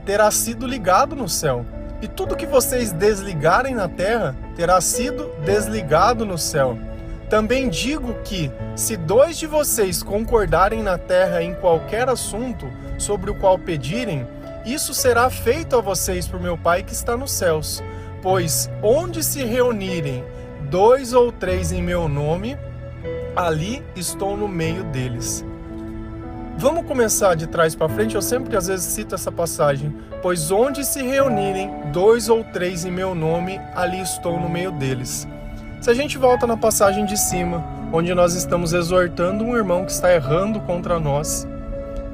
terá 0.04 0.30
sido 0.30 0.66
ligado 0.66 1.14
no 1.14 1.28
céu, 1.28 1.64
e 2.04 2.08
tudo 2.08 2.36
que 2.36 2.44
vocês 2.44 2.92
desligarem 2.92 3.74
na 3.74 3.88
terra 3.88 4.36
terá 4.54 4.78
sido 4.78 5.30
desligado 5.42 6.26
no 6.26 6.36
céu. 6.36 6.76
Também 7.30 7.70
digo 7.70 8.12
que, 8.22 8.52
se 8.76 8.94
dois 8.94 9.38
de 9.38 9.46
vocês 9.46 10.02
concordarem 10.02 10.82
na 10.82 10.98
terra 10.98 11.42
em 11.42 11.54
qualquer 11.54 12.10
assunto 12.10 12.70
sobre 12.98 13.30
o 13.30 13.34
qual 13.34 13.58
pedirem, 13.58 14.26
isso 14.66 14.92
será 14.92 15.30
feito 15.30 15.76
a 15.76 15.80
vocês 15.80 16.28
por 16.28 16.38
meu 16.38 16.58
Pai 16.58 16.82
que 16.82 16.92
está 16.92 17.16
nos 17.16 17.32
céus. 17.32 17.82
Pois 18.20 18.68
onde 18.82 19.24
se 19.24 19.42
reunirem 19.42 20.22
dois 20.68 21.14
ou 21.14 21.32
três 21.32 21.72
em 21.72 21.82
meu 21.82 22.06
nome, 22.06 22.54
ali 23.34 23.82
estou 23.96 24.36
no 24.36 24.46
meio 24.46 24.84
deles. 24.84 25.42
Vamos 26.56 26.86
começar 26.86 27.34
de 27.34 27.48
trás 27.48 27.74
para 27.74 27.88
frente. 27.88 28.14
Eu 28.14 28.22
sempre 28.22 28.56
às 28.56 28.68
vezes 28.68 28.86
cito 28.86 29.14
essa 29.14 29.32
passagem. 29.32 29.94
Pois 30.22 30.50
onde 30.50 30.84
se 30.84 31.02
reunirem 31.02 31.70
dois 31.92 32.28
ou 32.28 32.44
três 32.44 32.84
em 32.84 32.92
meu 32.92 33.14
nome, 33.14 33.60
ali 33.74 34.00
estou 34.00 34.40
no 34.40 34.48
meio 34.48 34.70
deles. 34.70 35.26
Se 35.80 35.90
a 35.90 35.94
gente 35.94 36.16
volta 36.16 36.46
na 36.46 36.56
passagem 36.56 37.04
de 37.04 37.18
cima, 37.18 37.62
onde 37.92 38.14
nós 38.14 38.34
estamos 38.34 38.72
exortando 38.72 39.44
um 39.44 39.56
irmão 39.56 39.84
que 39.84 39.90
está 39.90 40.14
errando 40.14 40.60
contra 40.60 40.98
nós, 40.98 41.46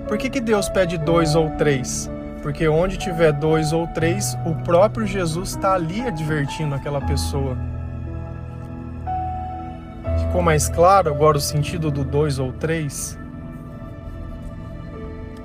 por 0.09 0.19
que, 0.19 0.31
que 0.31 0.41
Deus 0.41 0.69
pede 0.69 0.99
dois 0.99 1.37
ou 1.37 1.51
três? 1.51 2.11
Porque 2.43 2.67
onde 2.67 2.97
tiver 2.97 3.33
dois 3.33 3.73
ou 3.73 3.87
três, 3.89 4.37
o 4.47 4.55
próprio 4.65 5.07
Jesus 5.07 5.51
está 5.51 5.75
ali 5.75 6.01
advertindo 6.01 6.75
aquela 6.75 7.01
pessoa. 7.03 7.57
Ficou 10.19 10.41
mais 10.41 10.69
claro 10.69 11.11
agora 11.11 11.37
o 11.37 11.41
sentido 11.41 11.91
do 11.91 12.05
dois 12.05 12.39
ou 12.39 12.53
três? 12.53 13.20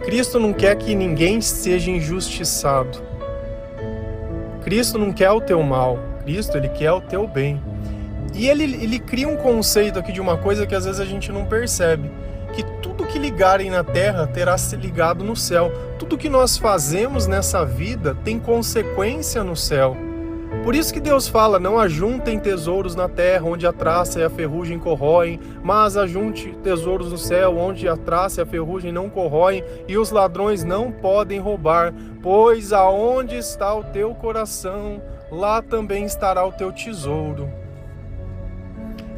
Cristo 0.05 0.39
não 0.39 0.53
quer 0.53 0.75
que 0.75 0.93
ninguém 0.93 1.41
seja 1.41 1.89
injustiçado. 1.89 3.01
Cristo 4.63 4.99
não 4.99 5.11
quer 5.11 5.31
o 5.31 5.41
teu 5.41 5.63
mal. 5.63 5.97
Cristo, 6.23 6.55
ele 6.55 6.69
quer 6.69 6.91
o 6.91 7.01
teu 7.01 7.27
bem. 7.27 7.59
E 8.33 8.47
ele, 8.47 8.63
ele 8.63 8.99
cria 8.99 9.27
um 9.27 9.35
conceito 9.35 9.97
aqui 9.97 10.11
de 10.11 10.21
uma 10.21 10.37
coisa 10.37 10.67
que 10.67 10.75
às 10.75 10.85
vezes 10.85 11.01
a 11.01 11.05
gente 11.05 11.31
não 11.31 11.45
percebe 11.45 12.11
que 12.53 12.63
tudo 12.81 13.05
que 13.07 13.17
ligarem 13.17 13.71
na 13.71 13.83
terra 13.83 14.27
terá 14.27 14.57
se 14.59 14.75
ligado 14.75 15.23
no 15.23 15.35
céu. 15.35 15.71
Tudo 15.97 16.17
que 16.17 16.29
nós 16.29 16.55
fazemos 16.55 17.25
nessa 17.25 17.65
vida 17.65 18.15
tem 18.23 18.39
consequência 18.39 19.43
no 19.43 19.55
céu. 19.55 19.97
Por 20.65 20.73
isso 20.73 20.91
que 20.91 20.99
Deus 20.99 21.27
fala: 21.27 21.59
não 21.59 21.77
ajuntem 21.77 22.39
tesouros 22.39 22.95
na 22.95 23.07
terra, 23.07 23.45
onde 23.45 23.67
a 23.67 23.71
traça 23.71 24.19
e 24.19 24.23
a 24.23 24.31
ferrugem 24.31 24.79
corroem, 24.79 25.39
mas 25.63 25.95
ajunte 25.95 26.57
tesouros 26.63 27.11
no 27.11 27.19
céu, 27.19 27.55
onde 27.55 27.87
a 27.87 27.95
traça 27.95 28.41
e 28.41 28.43
a 28.43 28.47
ferrugem 28.47 28.91
não 28.91 29.07
corroem, 29.07 29.63
e 29.87 29.95
os 29.95 30.09
ladrões 30.09 30.63
não 30.63 30.91
podem 30.91 31.39
roubar. 31.39 31.93
Pois 32.19 32.73
aonde 32.73 33.35
está 33.35 33.75
o 33.75 33.83
teu 33.83 34.15
coração, 34.15 34.99
lá 35.31 35.61
também 35.61 36.03
estará 36.03 36.43
o 36.43 36.51
teu 36.51 36.71
tesouro. 36.71 37.47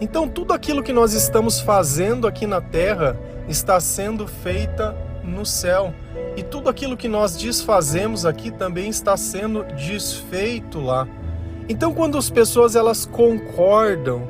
Então, 0.02 0.28
tudo 0.28 0.52
aquilo 0.52 0.84
que 0.84 0.92
nós 0.92 1.14
estamos 1.14 1.62
fazendo 1.62 2.28
aqui 2.28 2.46
na 2.46 2.60
terra 2.60 3.18
está 3.48 3.80
sendo 3.80 4.28
feita 4.28 4.94
no 5.24 5.46
céu. 5.46 5.94
E 6.36 6.44
tudo 6.44 6.68
aquilo 6.70 6.98
que 6.98 7.08
nós 7.08 7.38
desfazemos 7.38 8.26
aqui 8.26 8.52
também 8.52 8.90
está 8.90 9.16
sendo 9.16 9.64
desfeito 9.64 10.82
lá. 10.82 11.08
Então, 11.70 11.94
quando 11.94 12.18
as 12.18 12.30
pessoas 12.30 12.76
elas 12.76 13.06
concordam 13.06 14.30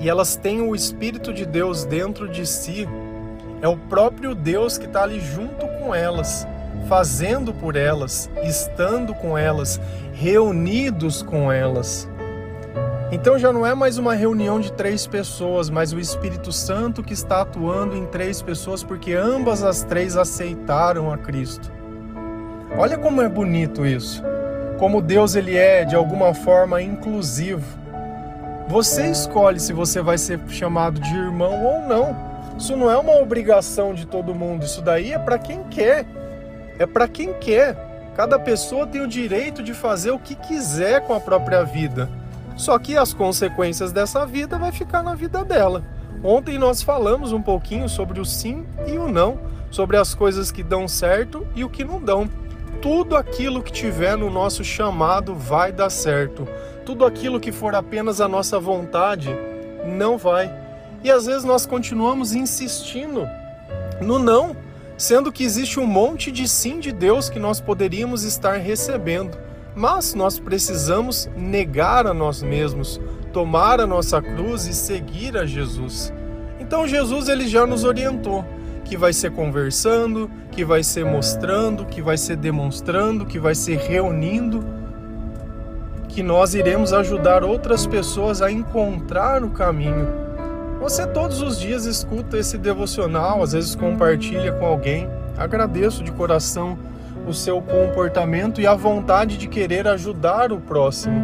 e 0.00 0.08
elas 0.08 0.36
têm 0.36 0.62
o 0.62 0.74
Espírito 0.74 1.34
de 1.34 1.44
Deus 1.44 1.84
dentro 1.84 2.28
de 2.28 2.46
si, 2.46 2.88
é 3.60 3.68
o 3.68 3.76
próprio 3.76 4.34
Deus 4.34 4.78
que 4.78 4.86
está 4.86 5.02
ali 5.02 5.20
junto 5.20 5.66
com 5.80 5.94
elas, 5.94 6.46
fazendo 6.88 7.52
por 7.52 7.76
elas, 7.76 8.30
estando 8.42 9.14
com 9.14 9.36
elas, 9.36 9.78
reunidos 10.14 11.22
com 11.22 11.52
elas. 11.52 12.08
Então 13.10 13.38
já 13.38 13.52
não 13.52 13.66
é 13.66 13.74
mais 13.74 13.98
uma 13.98 14.14
reunião 14.14 14.60
de 14.60 14.72
três 14.72 15.06
pessoas, 15.06 15.68
mas 15.68 15.92
o 15.92 15.98
Espírito 15.98 16.52
Santo 16.52 17.02
que 17.02 17.12
está 17.12 17.40
atuando 17.40 17.96
em 17.96 18.06
três 18.06 18.40
pessoas, 18.40 18.82
porque 18.82 19.12
ambas 19.12 19.62
as 19.62 19.82
três 19.82 20.16
aceitaram 20.16 21.10
a 21.10 21.18
Cristo. 21.18 21.70
Olha 22.76 22.96
como 22.96 23.20
é 23.20 23.28
bonito 23.28 23.84
isso. 23.84 24.22
Como 24.78 25.02
Deus 25.02 25.34
ele 25.34 25.56
é 25.56 25.84
de 25.84 25.96
alguma 25.96 26.32
forma 26.32 26.80
inclusivo. 26.80 27.66
Você 28.68 29.10
escolhe 29.10 29.58
se 29.58 29.72
você 29.72 30.00
vai 30.00 30.16
ser 30.16 30.38
chamado 30.48 31.00
de 31.00 31.14
irmão 31.16 31.64
ou 31.64 31.82
não. 31.82 32.16
Isso 32.56 32.76
não 32.76 32.90
é 32.90 32.96
uma 32.96 33.20
obrigação 33.20 33.92
de 33.92 34.06
todo 34.06 34.34
mundo, 34.34 34.64
isso 34.64 34.80
daí 34.80 35.12
é 35.12 35.18
para 35.18 35.38
quem 35.38 35.64
quer. 35.64 36.06
É 36.78 36.86
para 36.86 37.08
quem 37.08 37.34
quer. 37.34 37.76
Cada 38.14 38.38
pessoa 38.38 38.86
tem 38.86 39.00
o 39.00 39.08
direito 39.08 39.62
de 39.62 39.74
fazer 39.74 40.12
o 40.12 40.18
que 40.18 40.34
quiser 40.34 41.00
com 41.06 41.14
a 41.14 41.20
própria 41.20 41.64
vida. 41.64 42.08
Só 42.56 42.78
que 42.78 42.96
as 42.96 43.12
consequências 43.12 43.92
dessa 43.92 44.26
vida 44.26 44.58
vai 44.58 44.70
ficar 44.70 45.02
na 45.02 45.14
vida 45.14 45.44
dela. 45.44 45.82
Ontem 46.22 46.58
nós 46.58 46.82
falamos 46.82 47.32
um 47.32 47.42
pouquinho 47.42 47.88
sobre 47.88 48.20
o 48.20 48.24
sim 48.24 48.64
e 48.86 48.98
o 48.98 49.08
não, 49.08 49.38
sobre 49.70 49.96
as 49.96 50.14
coisas 50.14 50.50
que 50.52 50.62
dão 50.62 50.86
certo 50.86 51.46
e 51.54 51.64
o 51.64 51.68
que 51.68 51.84
não 51.84 52.00
dão. 52.00 52.28
Tudo 52.80 53.16
aquilo 53.16 53.62
que 53.62 53.72
tiver 53.72 54.16
no 54.16 54.30
nosso 54.30 54.62
chamado 54.62 55.34
vai 55.34 55.72
dar 55.72 55.90
certo. 55.90 56.46
Tudo 56.86 57.04
aquilo 57.04 57.40
que 57.40 57.50
for 57.50 57.74
apenas 57.74 58.20
a 58.20 58.28
nossa 58.28 58.60
vontade 58.60 59.28
não 59.84 60.16
vai. 60.16 60.50
E 61.02 61.10
às 61.10 61.26
vezes 61.26 61.44
nós 61.44 61.66
continuamos 61.66 62.32
insistindo 62.32 63.26
no 64.00 64.18
não, 64.18 64.56
sendo 64.96 65.32
que 65.32 65.44
existe 65.44 65.80
um 65.80 65.86
monte 65.86 66.30
de 66.30 66.48
sim 66.48 66.78
de 66.78 66.92
Deus 66.92 67.28
que 67.28 67.38
nós 67.38 67.60
poderíamos 67.60 68.22
estar 68.22 68.56
recebendo. 68.56 69.36
Mas 69.74 70.14
nós 70.14 70.38
precisamos 70.38 71.28
negar 71.36 72.06
a 72.06 72.14
nós 72.14 72.42
mesmos, 72.42 73.00
tomar 73.32 73.80
a 73.80 73.86
nossa 73.86 74.22
cruz 74.22 74.66
e 74.66 74.72
seguir 74.72 75.36
a 75.36 75.44
Jesus. 75.44 76.12
Então 76.60 76.86
Jesus 76.86 77.28
ele 77.28 77.46
já 77.48 77.66
nos 77.66 77.84
orientou 77.84 78.44
que 78.84 78.96
vai 78.96 79.12
ser 79.12 79.30
conversando, 79.32 80.30
que 80.58 80.64
vai 80.64 80.82
ser 80.82 81.04
mostrando, 81.04 81.84
que 81.84 82.02
vai 82.02 82.18
ser 82.18 82.34
demonstrando, 82.34 83.24
que 83.24 83.38
vai 83.38 83.54
ser 83.54 83.78
reunindo, 83.78 84.64
que 86.08 86.20
nós 86.20 86.52
iremos 86.52 86.92
ajudar 86.92 87.44
outras 87.44 87.86
pessoas 87.86 88.42
a 88.42 88.50
encontrar 88.50 89.44
o 89.44 89.50
caminho. 89.50 90.08
Você 90.80 91.06
todos 91.06 91.40
os 91.40 91.60
dias 91.60 91.84
escuta 91.84 92.36
esse 92.36 92.58
devocional, 92.58 93.40
às 93.40 93.52
vezes 93.52 93.76
compartilha 93.76 94.50
com 94.50 94.66
alguém. 94.66 95.08
Agradeço 95.36 96.02
de 96.02 96.10
coração 96.10 96.76
o 97.24 97.32
seu 97.32 97.62
comportamento 97.62 98.60
e 98.60 98.66
a 98.66 98.74
vontade 98.74 99.38
de 99.38 99.46
querer 99.46 99.86
ajudar 99.86 100.50
o 100.50 100.60
próximo. 100.60 101.20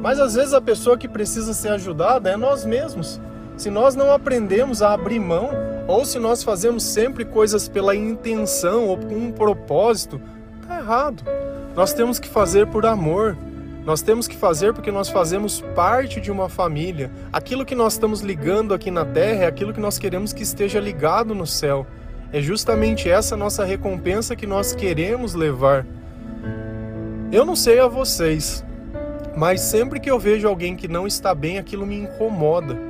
Mas 0.00 0.18
às 0.18 0.36
vezes 0.36 0.54
a 0.54 0.60
pessoa 0.62 0.96
que 0.96 1.06
precisa 1.06 1.52
ser 1.52 1.72
ajudada 1.72 2.30
é 2.30 2.36
nós 2.38 2.64
mesmos. 2.64 3.20
Se 3.58 3.68
nós 3.68 3.94
não 3.94 4.10
aprendemos 4.10 4.80
a 4.80 4.94
abrir 4.94 5.20
mão, 5.20 5.50
ou 5.90 6.04
se 6.04 6.20
nós 6.20 6.44
fazemos 6.44 6.84
sempre 6.84 7.24
coisas 7.24 7.68
pela 7.68 7.96
intenção 7.96 8.86
ou 8.86 8.96
com 8.96 9.16
um 9.16 9.32
propósito, 9.32 10.20
tá 10.64 10.78
errado. 10.78 11.24
Nós 11.74 11.92
temos 11.92 12.20
que 12.20 12.28
fazer 12.28 12.68
por 12.68 12.86
amor. 12.86 13.36
Nós 13.84 14.00
temos 14.00 14.28
que 14.28 14.36
fazer 14.36 14.72
porque 14.72 14.92
nós 14.92 15.08
fazemos 15.08 15.60
parte 15.74 16.20
de 16.20 16.30
uma 16.30 16.48
família. 16.48 17.10
Aquilo 17.32 17.64
que 17.64 17.74
nós 17.74 17.94
estamos 17.94 18.20
ligando 18.20 18.72
aqui 18.72 18.88
na 18.88 19.04
terra 19.04 19.42
é 19.42 19.46
aquilo 19.48 19.72
que 19.72 19.80
nós 19.80 19.98
queremos 19.98 20.32
que 20.32 20.44
esteja 20.44 20.78
ligado 20.78 21.34
no 21.34 21.44
céu. 21.44 21.84
É 22.32 22.40
justamente 22.40 23.10
essa 23.10 23.36
nossa 23.36 23.64
recompensa 23.64 24.36
que 24.36 24.46
nós 24.46 24.72
queremos 24.72 25.34
levar. 25.34 25.84
Eu 27.32 27.44
não 27.44 27.56
sei 27.56 27.80
a 27.80 27.88
vocês, 27.88 28.64
mas 29.36 29.60
sempre 29.60 29.98
que 29.98 30.08
eu 30.08 30.20
vejo 30.20 30.46
alguém 30.46 30.76
que 30.76 30.86
não 30.86 31.04
está 31.04 31.34
bem, 31.34 31.58
aquilo 31.58 31.84
me 31.84 31.96
incomoda. 31.96 32.89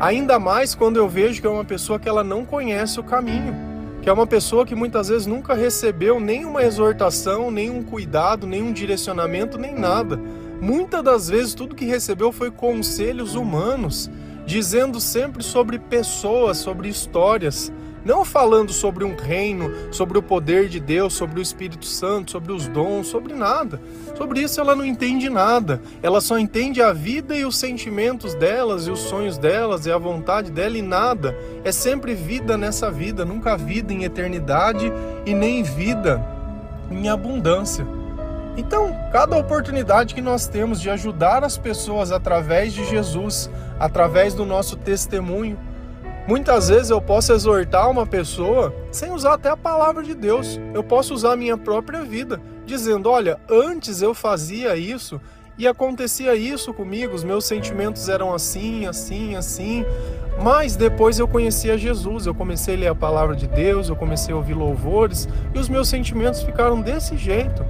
Ainda 0.00 0.38
mais 0.38 0.76
quando 0.76 0.96
eu 0.96 1.08
vejo 1.08 1.40
que 1.40 1.46
é 1.46 1.50
uma 1.50 1.64
pessoa 1.64 1.98
que 1.98 2.08
ela 2.08 2.22
não 2.22 2.44
conhece 2.44 3.00
o 3.00 3.04
caminho, 3.04 3.52
que 4.00 4.08
é 4.08 4.12
uma 4.12 4.28
pessoa 4.28 4.64
que 4.64 4.74
muitas 4.74 5.08
vezes 5.08 5.26
nunca 5.26 5.54
recebeu 5.54 6.20
nenhuma 6.20 6.62
exortação, 6.62 7.50
nenhum 7.50 7.82
cuidado, 7.82 8.46
nenhum 8.46 8.72
direcionamento, 8.72 9.58
nem 9.58 9.74
nada. 9.74 10.16
Muitas 10.60 11.02
das 11.02 11.28
vezes 11.28 11.52
tudo 11.52 11.74
que 11.74 11.84
recebeu 11.84 12.30
foi 12.30 12.48
conselhos 12.48 13.34
humanos, 13.34 14.08
dizendo 14.46 15.00
sempre 15.00 15.42
sobre 15.42 15.80
pessoas, 15.80 16.58
sobre 16.58 16.88
histórias, 16.88 17.72
não 18.08 18.24
falando 18.24 18.72
sobre 18.72 19.04
um 19.04 19.14
reino, 19.14 19.70
sobre 19.92 20.16
o 20.16 20.22
poder 20.22 20.66
de 20.70 20.80
Deus, 20.80 21.12
sobre 21.12 21.38
o 21.38 21.42
Espírito 21.42 21.84
Santo, 21.84 22.30
sobre 22.30 22.52
os 22.52 22.66
dons, 22.66 23.06
sobre 23.06 23.34
nada. 23.34 23.78
Sobre 24.16 24.40
isso 24.40 24.58
ela 24.58 24.74
não 24.74 24.82
entende 24.82 25.28
nada. 25.28 25.82
Ela 26.02 26.22
só 26.22 26.38
entende 26.38 26.80
a 26.80 26.90
vida 26.90 27.36
e 27.36 27.44
os 27.44 27.58
sentimentos 27.58 28.34
delas 28.34 28.86
e 28.86 28.90
os 28.90 29.00
sonhos 29.00 29.36
delas 29.36 29.84
e 29.84 29.92
a 29.92 29.98
vontade 29.98 30.50
dela 30.50 30.78
e 30.78 30.80
nada. 30.80 31.36
É 31.62 31.70
sempre 31.70 32.14
vida 32.14 32.56
nessa 32.56 32.90
vida, 32.90 33.26
nunca 33.26 33.58
vida 33.58 33.92
em 33.92 34.04
eternidade 34.04 34.90
e 35.26 35.34
nem 35.34 35.62
vida 35.62 36.24
em 36.90 37.10
abundância. 37.10 37.86
Então, 38.56 38.96
cada 39.12 39.36
oportunidade 39.36 40.14
que 40.14 40.22
nós 40.22 40.48
temos 40.48 40.80
de 40.80 40.88
ajudar 40.88 41.44
as 41.44 41.58
pessoas 41.58 42.10
através 42.10 42.72
de 42.72 42.86
Jesus, 42.86 43.50
através 43.78 44.32
do 44.32 44.46
nosso 44.46 44.76
testemunho, 44.76 45.58
Muitas 46.28 46.68
vezes 46.68 46.90
eu 46.90 47.00
posso 47.00 47.32
exortar 47.32 47.90
uma 47.90 48.04
pessoa 48.04 48.74
sem 48.92 49.10
usar 49.10 49.32
até 49.32 49.48
a 49.48 49.56
palavra 49.56 50.02
de 50.02 50.14
Deus. 50.14 50.60
Eu 50.74 50.84
posso 50.84 51.14
usar 51.14 51.32
a 51.32 51.36
minha 51.36 51.56
própria 51.56 52.02
vida, 52.02 52.38
dizendo: 52.66 53.08
olha, 53.08 53.40
antes 53.48 54.02
eu 54.02 54.12
fazia 54.12 54.76
isso 54.76 55.18
e 55.56 55.66
acontecia 55.66 56.34
isso 56.34 56.74
comigo, 56.74 57.14
os 57.14 57.24
meus 57.24 57.46
sentimentos 57.46 58.10
eram 58.10 58.34
assim, 58.34 58.84
assim, 58.84 59.36
assim. 59.36 59.86
Mas 60.42 60.76
depois 60.76 61.18
eu 61.18 61.26
conhecia 61.26 61.78
Jesus, 61.78 62.26
eu 62.26 62.34
comecei 62.34 62.76
a 62.76 62.78
ler 62.78 62.88
a 62.88 62.94
palavra 62.94 63.34
de 63.34 63.46
Deus, 63.46 63.88
eu 63.88 63.96
comecei 63.96 64.34
a 64.34 64.36
ouvir 64.36 64.52
louvores 64.52 65.26
e 65.54 65.58
os 65.58 65.66
meus 65.70 65.88
sentimentos 65.88 66.42
ficaram 66.42 66.82
desse 66.82 67.16
jeito. 67.16 67.64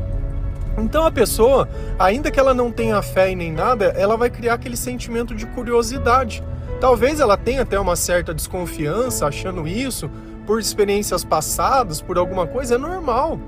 Então 0.77 1.07
a 1.07 1.12
pessoa, 1.12 1.68
ainda 1.97 2.29
que 2.29 2.40
ela 2.40 2.53
não 2.53 2.73
tenha 2.73 3.01
fé 3.03 3.31
e 3.31 3.37
nem 3.37 3.53
nada, 3.53 3.94
ela 3.97 4.16
vai 4.16 4.31
criar 4.31 4.55
aquele 4.55 4.77
sentimento 4.77 5.33
de 5.33 5.47
curiosidade. 5.47 6.42
Talvez 6.80 7.18
ela 7.18 7.36
tenha 7.36 7.62
até 7.62 7.78
uma 7.78 7.96
certa 7.96 8.32
desconfiança 8.32 9.26
achando 9.26 9.66
isso 9.66 10.08
por 10.46 10.60
experiências 10.60 11.24
passadas, 11.24 12.00
por 12.00 12.16
alguma 12.16 12.46
coisa, 12.46 12.76
é 12.76 12.78
normal. 12.78 13.38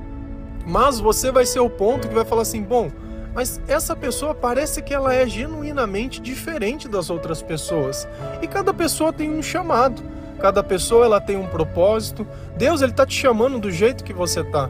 Mas 0.66 0.98
você 1.00 1.30
vai 1.30 1.46
ser 1.46 1.60
o 1.60 1.70
ponto 1.70 2.08
que 2.08 2.14
vai 2.14 2.24
falar 2.24 2.42
assim: 2.42 2.62
bom, 2.62 2.90
mas 3.34 3.60
essa 3.68 3.94
pessoa 3.94 4.34
parece 4.34 4.82
que 4.82 4.92
ela 4.92 5.14
é 5.14 5.26
genuinamente 5.26 6.20
diferente 6.20 6.88
das 6.88 7.08
outras 7.08 7.40
pessoas. 7.40 8.06
E 8.42 8.46
cada 8.46 8.74
pessoa 8.74 9.12
tem 9.12 9.30
um 9.30 9.42
chamado, 9.42 10.02
cada 10.40 10.62
pessoa 10.62 11.04
ela 11.04 11.20
tem 11.20 11.36
um 11.36 11.46
propósito. 11.46 12.26
Deus 12.56 12.82
ele 12.82 12.92
tá 12.92 13.06
te 13.06 13.14
chamando 13.14 13.58
do 13.58 13.70
jeito 13.70 14.02
que 14.04 14.12
você 14.12 14.42
tá. 14.42 14.68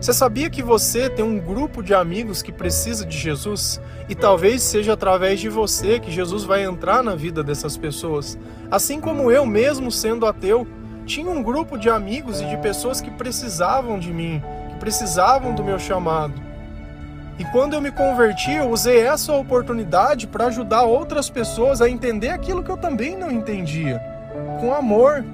Você 0.00 0.12
sabia 0.12 0.48
que 0.48 0.62
você 0.62 1.10
tem 1.10 1.24
um 1.24 1.40
grupo 1.40 1.82
de 1.82 1.92
amigos 1.92 2.40
que 2.40 2.52
precisa 2.52 3.04
de 3.04 3.18
Jesus? 3.18 3.80
E 4.08 4.14
talvez 4.14 4.62
seja 4.62 4.92
através 4.92 5.40
de 5.40 5.48
você 5.48 5.98
que 5.98 6.12
Jesus 6.12 6.44
vai 6.44 6.64
entrar 6.64 7.02
na 7.02 7.16
vida 7.16 7.42
dessas 7.42 7.76
pessoas. 7.76 8.38
Assim 8.70 9.00
como 9.00 9.28
eu, 9.28 9.44
mesmo 9.44 9.90
sendo 9.90 10.24
ateu, 10.24 10.68
tinha 11.04 11.28
um 11.28 11.42
grupo 11.42 11.76
de 11.76 11.90
amigos 11.90 12.40
e 12.40 12.46
de 12.46 12.56
pessoas 12.58 13.00
que 13.00 13.10
precisavam 13.10 13.98
de 13.98 14.12
mim, 14.12 14.40
que 14.70 14.76
precisavam 14.76 15.52
do 15.52 15.64
meu 15.64 15.80
chamado. 15.80 16.40
E 17.36 17.44
quando 17.46 17.74
eu 17.74 17.80
me 17.80 17.90
converti, 17.90 18.52
eu 18.52 18.70
usei 18.70 19.00
essa 19.00 19.32
oportunidade 19.32 20.28
para 20.28 20.46
ajudar 20.46 20.82
outras 20.82 21.28
pessoas 21.28 21.82
a 21.82 21.90
entender 21.90 22.28
aquilo 22.28 22.62
que 22.62 22.70
eu 22.70 22.76
também 22.76 23.16
não 23.16 23.32
entendia, 23.32 24.00
com 24.60 24.72
amor. 24.72 25.24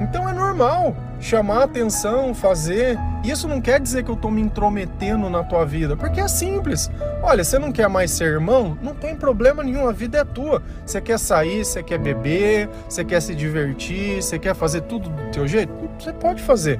Então 0.00 0.26
é 0.26 0.32
normal 0.32 0.96
chamar 1.24 1.62
atenção, 1.62 2.34
fazer. 2.34 2.98
Isso 3.24 3.48
não 3.48 3.58
quer 3.58 3.80
dizer 3.80 4.04
que 4.04 4.10
eu 4.10 4.14
estou 4.14 4.30
me 4.30 4.42
intrometendo 4.42 5.30
na 5.30 5.42
tua 5.42 5.64
vida, 5.64 5.96
porque 5.96 6.20
é 6.20 6.28
simples. 6.28 6.90
Olha, 7.22 7.42
você 7.42 7.58
não 7.58 7.72
quer 7.72 7.88
mais 7.88 8.10
ser 8.10 8.24
irmão? 8.24 8.76
Não 8.82 8.94
tem 8.94 9.16
problema 9.16 9.62
nenhum, 9.62 9.88
a 9.88 9.92
vida 9.92 10.18
é 10.18 10.24
tua. 10.24 10.62
Você 10.84 11.00
quer 11.00 11.18
sair, 11.18 11.64
você 11.64 11.82
quer 11.82 11.98
beber, 11.98 12.68
você 12.86 13.02
quer 13.02 13.22
se 13.22 13.34
divertir, 13.34 14.22
você 14.22 14.38
quer 14.38 14.54
fazer 14.54 14.82
tudo 14.82 15.08
do 15.08 15.30
teu 15.30 15.48
jeito? 15.48 15.72
Você 15.98 16.12
pode 16.12 16.42
fazer. 16.42 16.78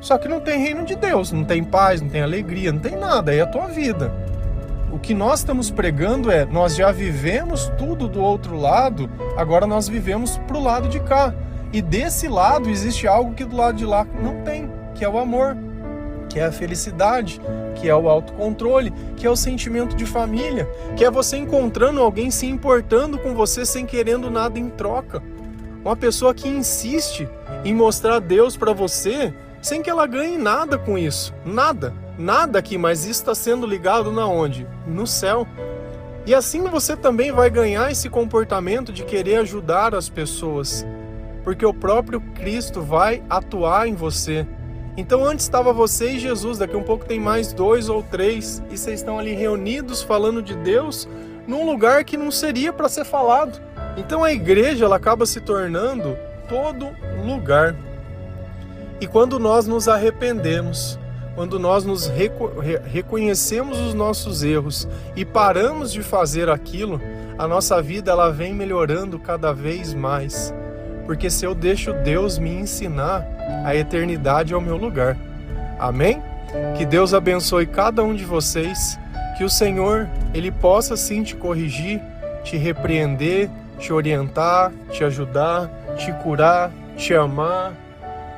Só 0.00 0.16
que 0.16 0.28
não 0.28 0.38
tem 0.38 0.60
reino 0.62 0.84
de 0.84 0.94
Deus, 0.94 1.32
não 1.32 1.44
tem 1.44 1.64
paz, 1.64 2.00
não 2.00 2.08
tem 2.08 2.22
alegria, 2.22 2.72
não 2.72 2.80
tem 2.80 2.96
nada, 2.96 3.34
é 3.34 3.40
a 3.40 3.46
tua 3.46 3.66
vida. 3.66 4.12
O 4.92 4.98
que 4.98 5.12
nós 5.12 5.40
estamos 5.40 5.72
pregando 5.72 6.30
é: 6.30 6.44
nós 6.44 6.76
já 6.76 6.92
vivemos 6.92 7.70
tudo 7.76 8.06
do 8.06 8.20
outro 8.20 8.56
lado, 8.56 9.10
agora 9.36 9.66
nós 9.66 9.88
vivemos 9.88 10.38
pro 10.46 10.60
lado 10.60 10.88
de 10.88 11.00
cá. 11.00 11.34
E 11.72 11.80
desse 11.80 12.26
lado 12.26 12.68
existe 12.68 13.06
algo 13.06 13.34
que 13.34 13.44
do 13.44 13.56
lado 13.56 13.76
de 13.76 13.86
lá 13.86 14.04
não 14.22 14.42
tem, 14.42 14.70
que 14.94 15.04
é 15.04 15.08
o 15.08 15.18
amor, 15.18 15.56
que 16.28 16.40
é 16.40 16.46
a 16.46 16.52
felicidade, 16.52 17.40
que 17.76 17.88
é 17.88 17.94
o 17.94 18.08
autocontrole, 18.08 18.92
que 19.16 19.26
é 19.26 19.30
o 19.30 19.36
sentimento 19.36 19.94
de 19.96 20.04
família, 20.04 20.68
que 20.96 21.04
é 21.04 21.10
você 21.10 21.36
encontrando 21.36 22.00
alguém 22.00 22.30
se 22.30 22.46
importando 22.46 23.18
com 23.18 23.34
você 23.34 23.64
sem 23.64 23.86
querendo 23.86 24.30
nada 24.30 24.58
em 24.58 24.68
troca. 24.68 25.22
Uma 25.84 25.96
pessoa 25.96 26.34
que 26.34 26.48
insiste 26.48 27.28
em 27.64 27.74
mostrar 27.74 28.18
Deus 28.18 28.56
para 28.56 28.72
você 28.72 29.32
sem 29.62 29.82
que 29.82 29.90
ela 29.90 30.06
ganhe 30.06 30.38
nada 30.38 30.78
com 30.78 30.98
isso. 30.98 31.34
Nada. 31.44 31.94
Nada 32.18 32.58
aqui, 32.58 32.76
mas 32.76 33.00
isso 33.00 33.20
está 33.20 33.34
sendo 33.34 33.66
ligado 33.66 34.12
na 34.12 34.26
onde? 34.26 34.66
No 34.86 35.06
céu. 35.06 35.46
E 36.26 36.34
assim 36.34 36.62
você 36.64 36.94
também 36.96 37.32
vai 37.32 37.48
ganhar 37.48 37.90
esse 37.90 38.10
comportamento 38.10 38.92
de 38.92 39.04
querer 39.04 39.36
ajudar 39.36 39.94
as 39.94 40.08
pessoas 40.08 40.86
porque 41.42 41.64
o 41.64 41.74
próprio 41.74 42.20
Cristo 42.20 42.80
vai 42.82 43.22
atuar 43.28 43.88
em 43.88 43.94
você. 43.94 44.46
Então 44.96 45.24
antes 45.24 45.44
estava 45.44 45.72
você 45.72 46.12
e 46.12 46.18
Jesus, 46.18 46.58
daqui 46.58 46.76
um 46.76 46.82
pouco 46.82 47.04
tem 47.04 47.20
mais 47.20 47.52
dois 47.52 47.88
ou 47.88 48.02
três, 48.02 48.62
e 48.70 48.76
vocês 48.76 49.00
estão 49.00 49.18
ali 49.18 49.32
reunidos 49.34 50.02
falando 50.02 50.42
de 50.42 50.54
Deus 50.56 51.08
num 51.46 51.64
lugar 51.64 52.04
que 52.04 52.16
não 52.16 52.30
seria 52.30 52.72
para 52.72 52.88
ser 52.88 53.04
falado. 53.04 53.60
Então 53.96 54.22
a 54.22 54.32
igreja 54.32 54.84
ela 54.84 54.96
acaba 54.96 55.26
se 55.26 55.40
tornando 55.40 56.16
todo 56.48 56.90
lugar. 57.24 57.74
E 59.00 59.06
quando 59.06 59.38
nós 59.38 59.66
nos 59.66 59.88
arrependemos, 59.88 60.98
quando 61.34 61.58
nós 61.58 61.84
nos 61.84 62.06
reco 62.06 62.52
reconhecemos 62.84 63.78
os 63.78 63.94
nossos 63.94 64.42
erros 64.42 64.86
e 65.16 65.24
paramos 65.24 65.92
de 65.92 66.02
fazer 66.02 66.50
aquilo, 66.50 67.00
a 67.38 67.48
nossa 67.48 67.80
vida 67.80 68.10
ela 68.10 68.30
vem 68.30 68.52
melhorando 68.52 69.18
cada 69.18 69.52
vez 69.52 69.94
mais 69.94 70.52
porque 71.10 71.28
se 71.28 71.44
eu 71.44 71.56
deixo 71.56 71.92
Deus 71.92 72.38
me 72.38 72.50
ensinar, 72.50 73.26
a 73.64 73.74
eternidade 73.74 74.54
é 74.54 74.56
o 74.56 74.60
meu 74.60 74.76
lugar. 74.76 75.16
Amém? 75.76 76.22
Que 76.78 76.86
Deus 76.86 77.12
abençoe 77.12 77.66
cada 77.66 78.00
um 78.04 78.14
de 78.14 78.24
vocês, 78.24 78.96
que 79.36 79.42
o 79.42 79.50
Senhor 79.50 80.06
ele 80.32 80.52
possa 80.52 80.96
sim 80.96 81.24
te 81.24 81.34
corrigir, 81.34 82.00
te 82.44 82.56
repreender, 82.56 83.50
te 83.76 83.92
orientar, 83.92 84.70
te 84.92 85.02
ajudar, 85.02 85.68
te 85.96 86.12
curar, 86.22 86.70
te 86.96 87.12
amar, 87.12 87.72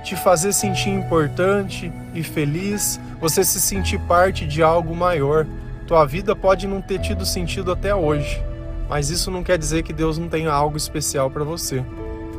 te 0.03 0.17
fazer 0.17 0.55
sentir 0.55 0.89
importante 0.89 1.93
e 2.15 2.23
feliz, 2.23 2.99
você 3.21 3.45
se 3.45 3.61
sentir 3.61 4.01
parte 4.09 4.47
de 4.47 4.63
algo 4.63 4.97
maior. 4.97 5.47
Tua 5.87 6.07
vida 6.07 6.35
pode 6.35 6.67
não 6.67 6.81
ter 6.81 7.01
tido 7.01 7.27
sentido 7.27 7.71
até 7.71 7.95
hoje, 7.95 8.43
mas 8.89 9.11
isso 9.11 9.31
não 9.31 9.43
quer 9.43 9.59
dizer 9.59 9.83
que 9.83 9.93
Deus 9.93 10.17
não 10.17 10.27
tenha 10.27 10.51
algo 10.51 10.79
especial 10.79 11.31
para 11.31 11.45
você. 11.45 11.85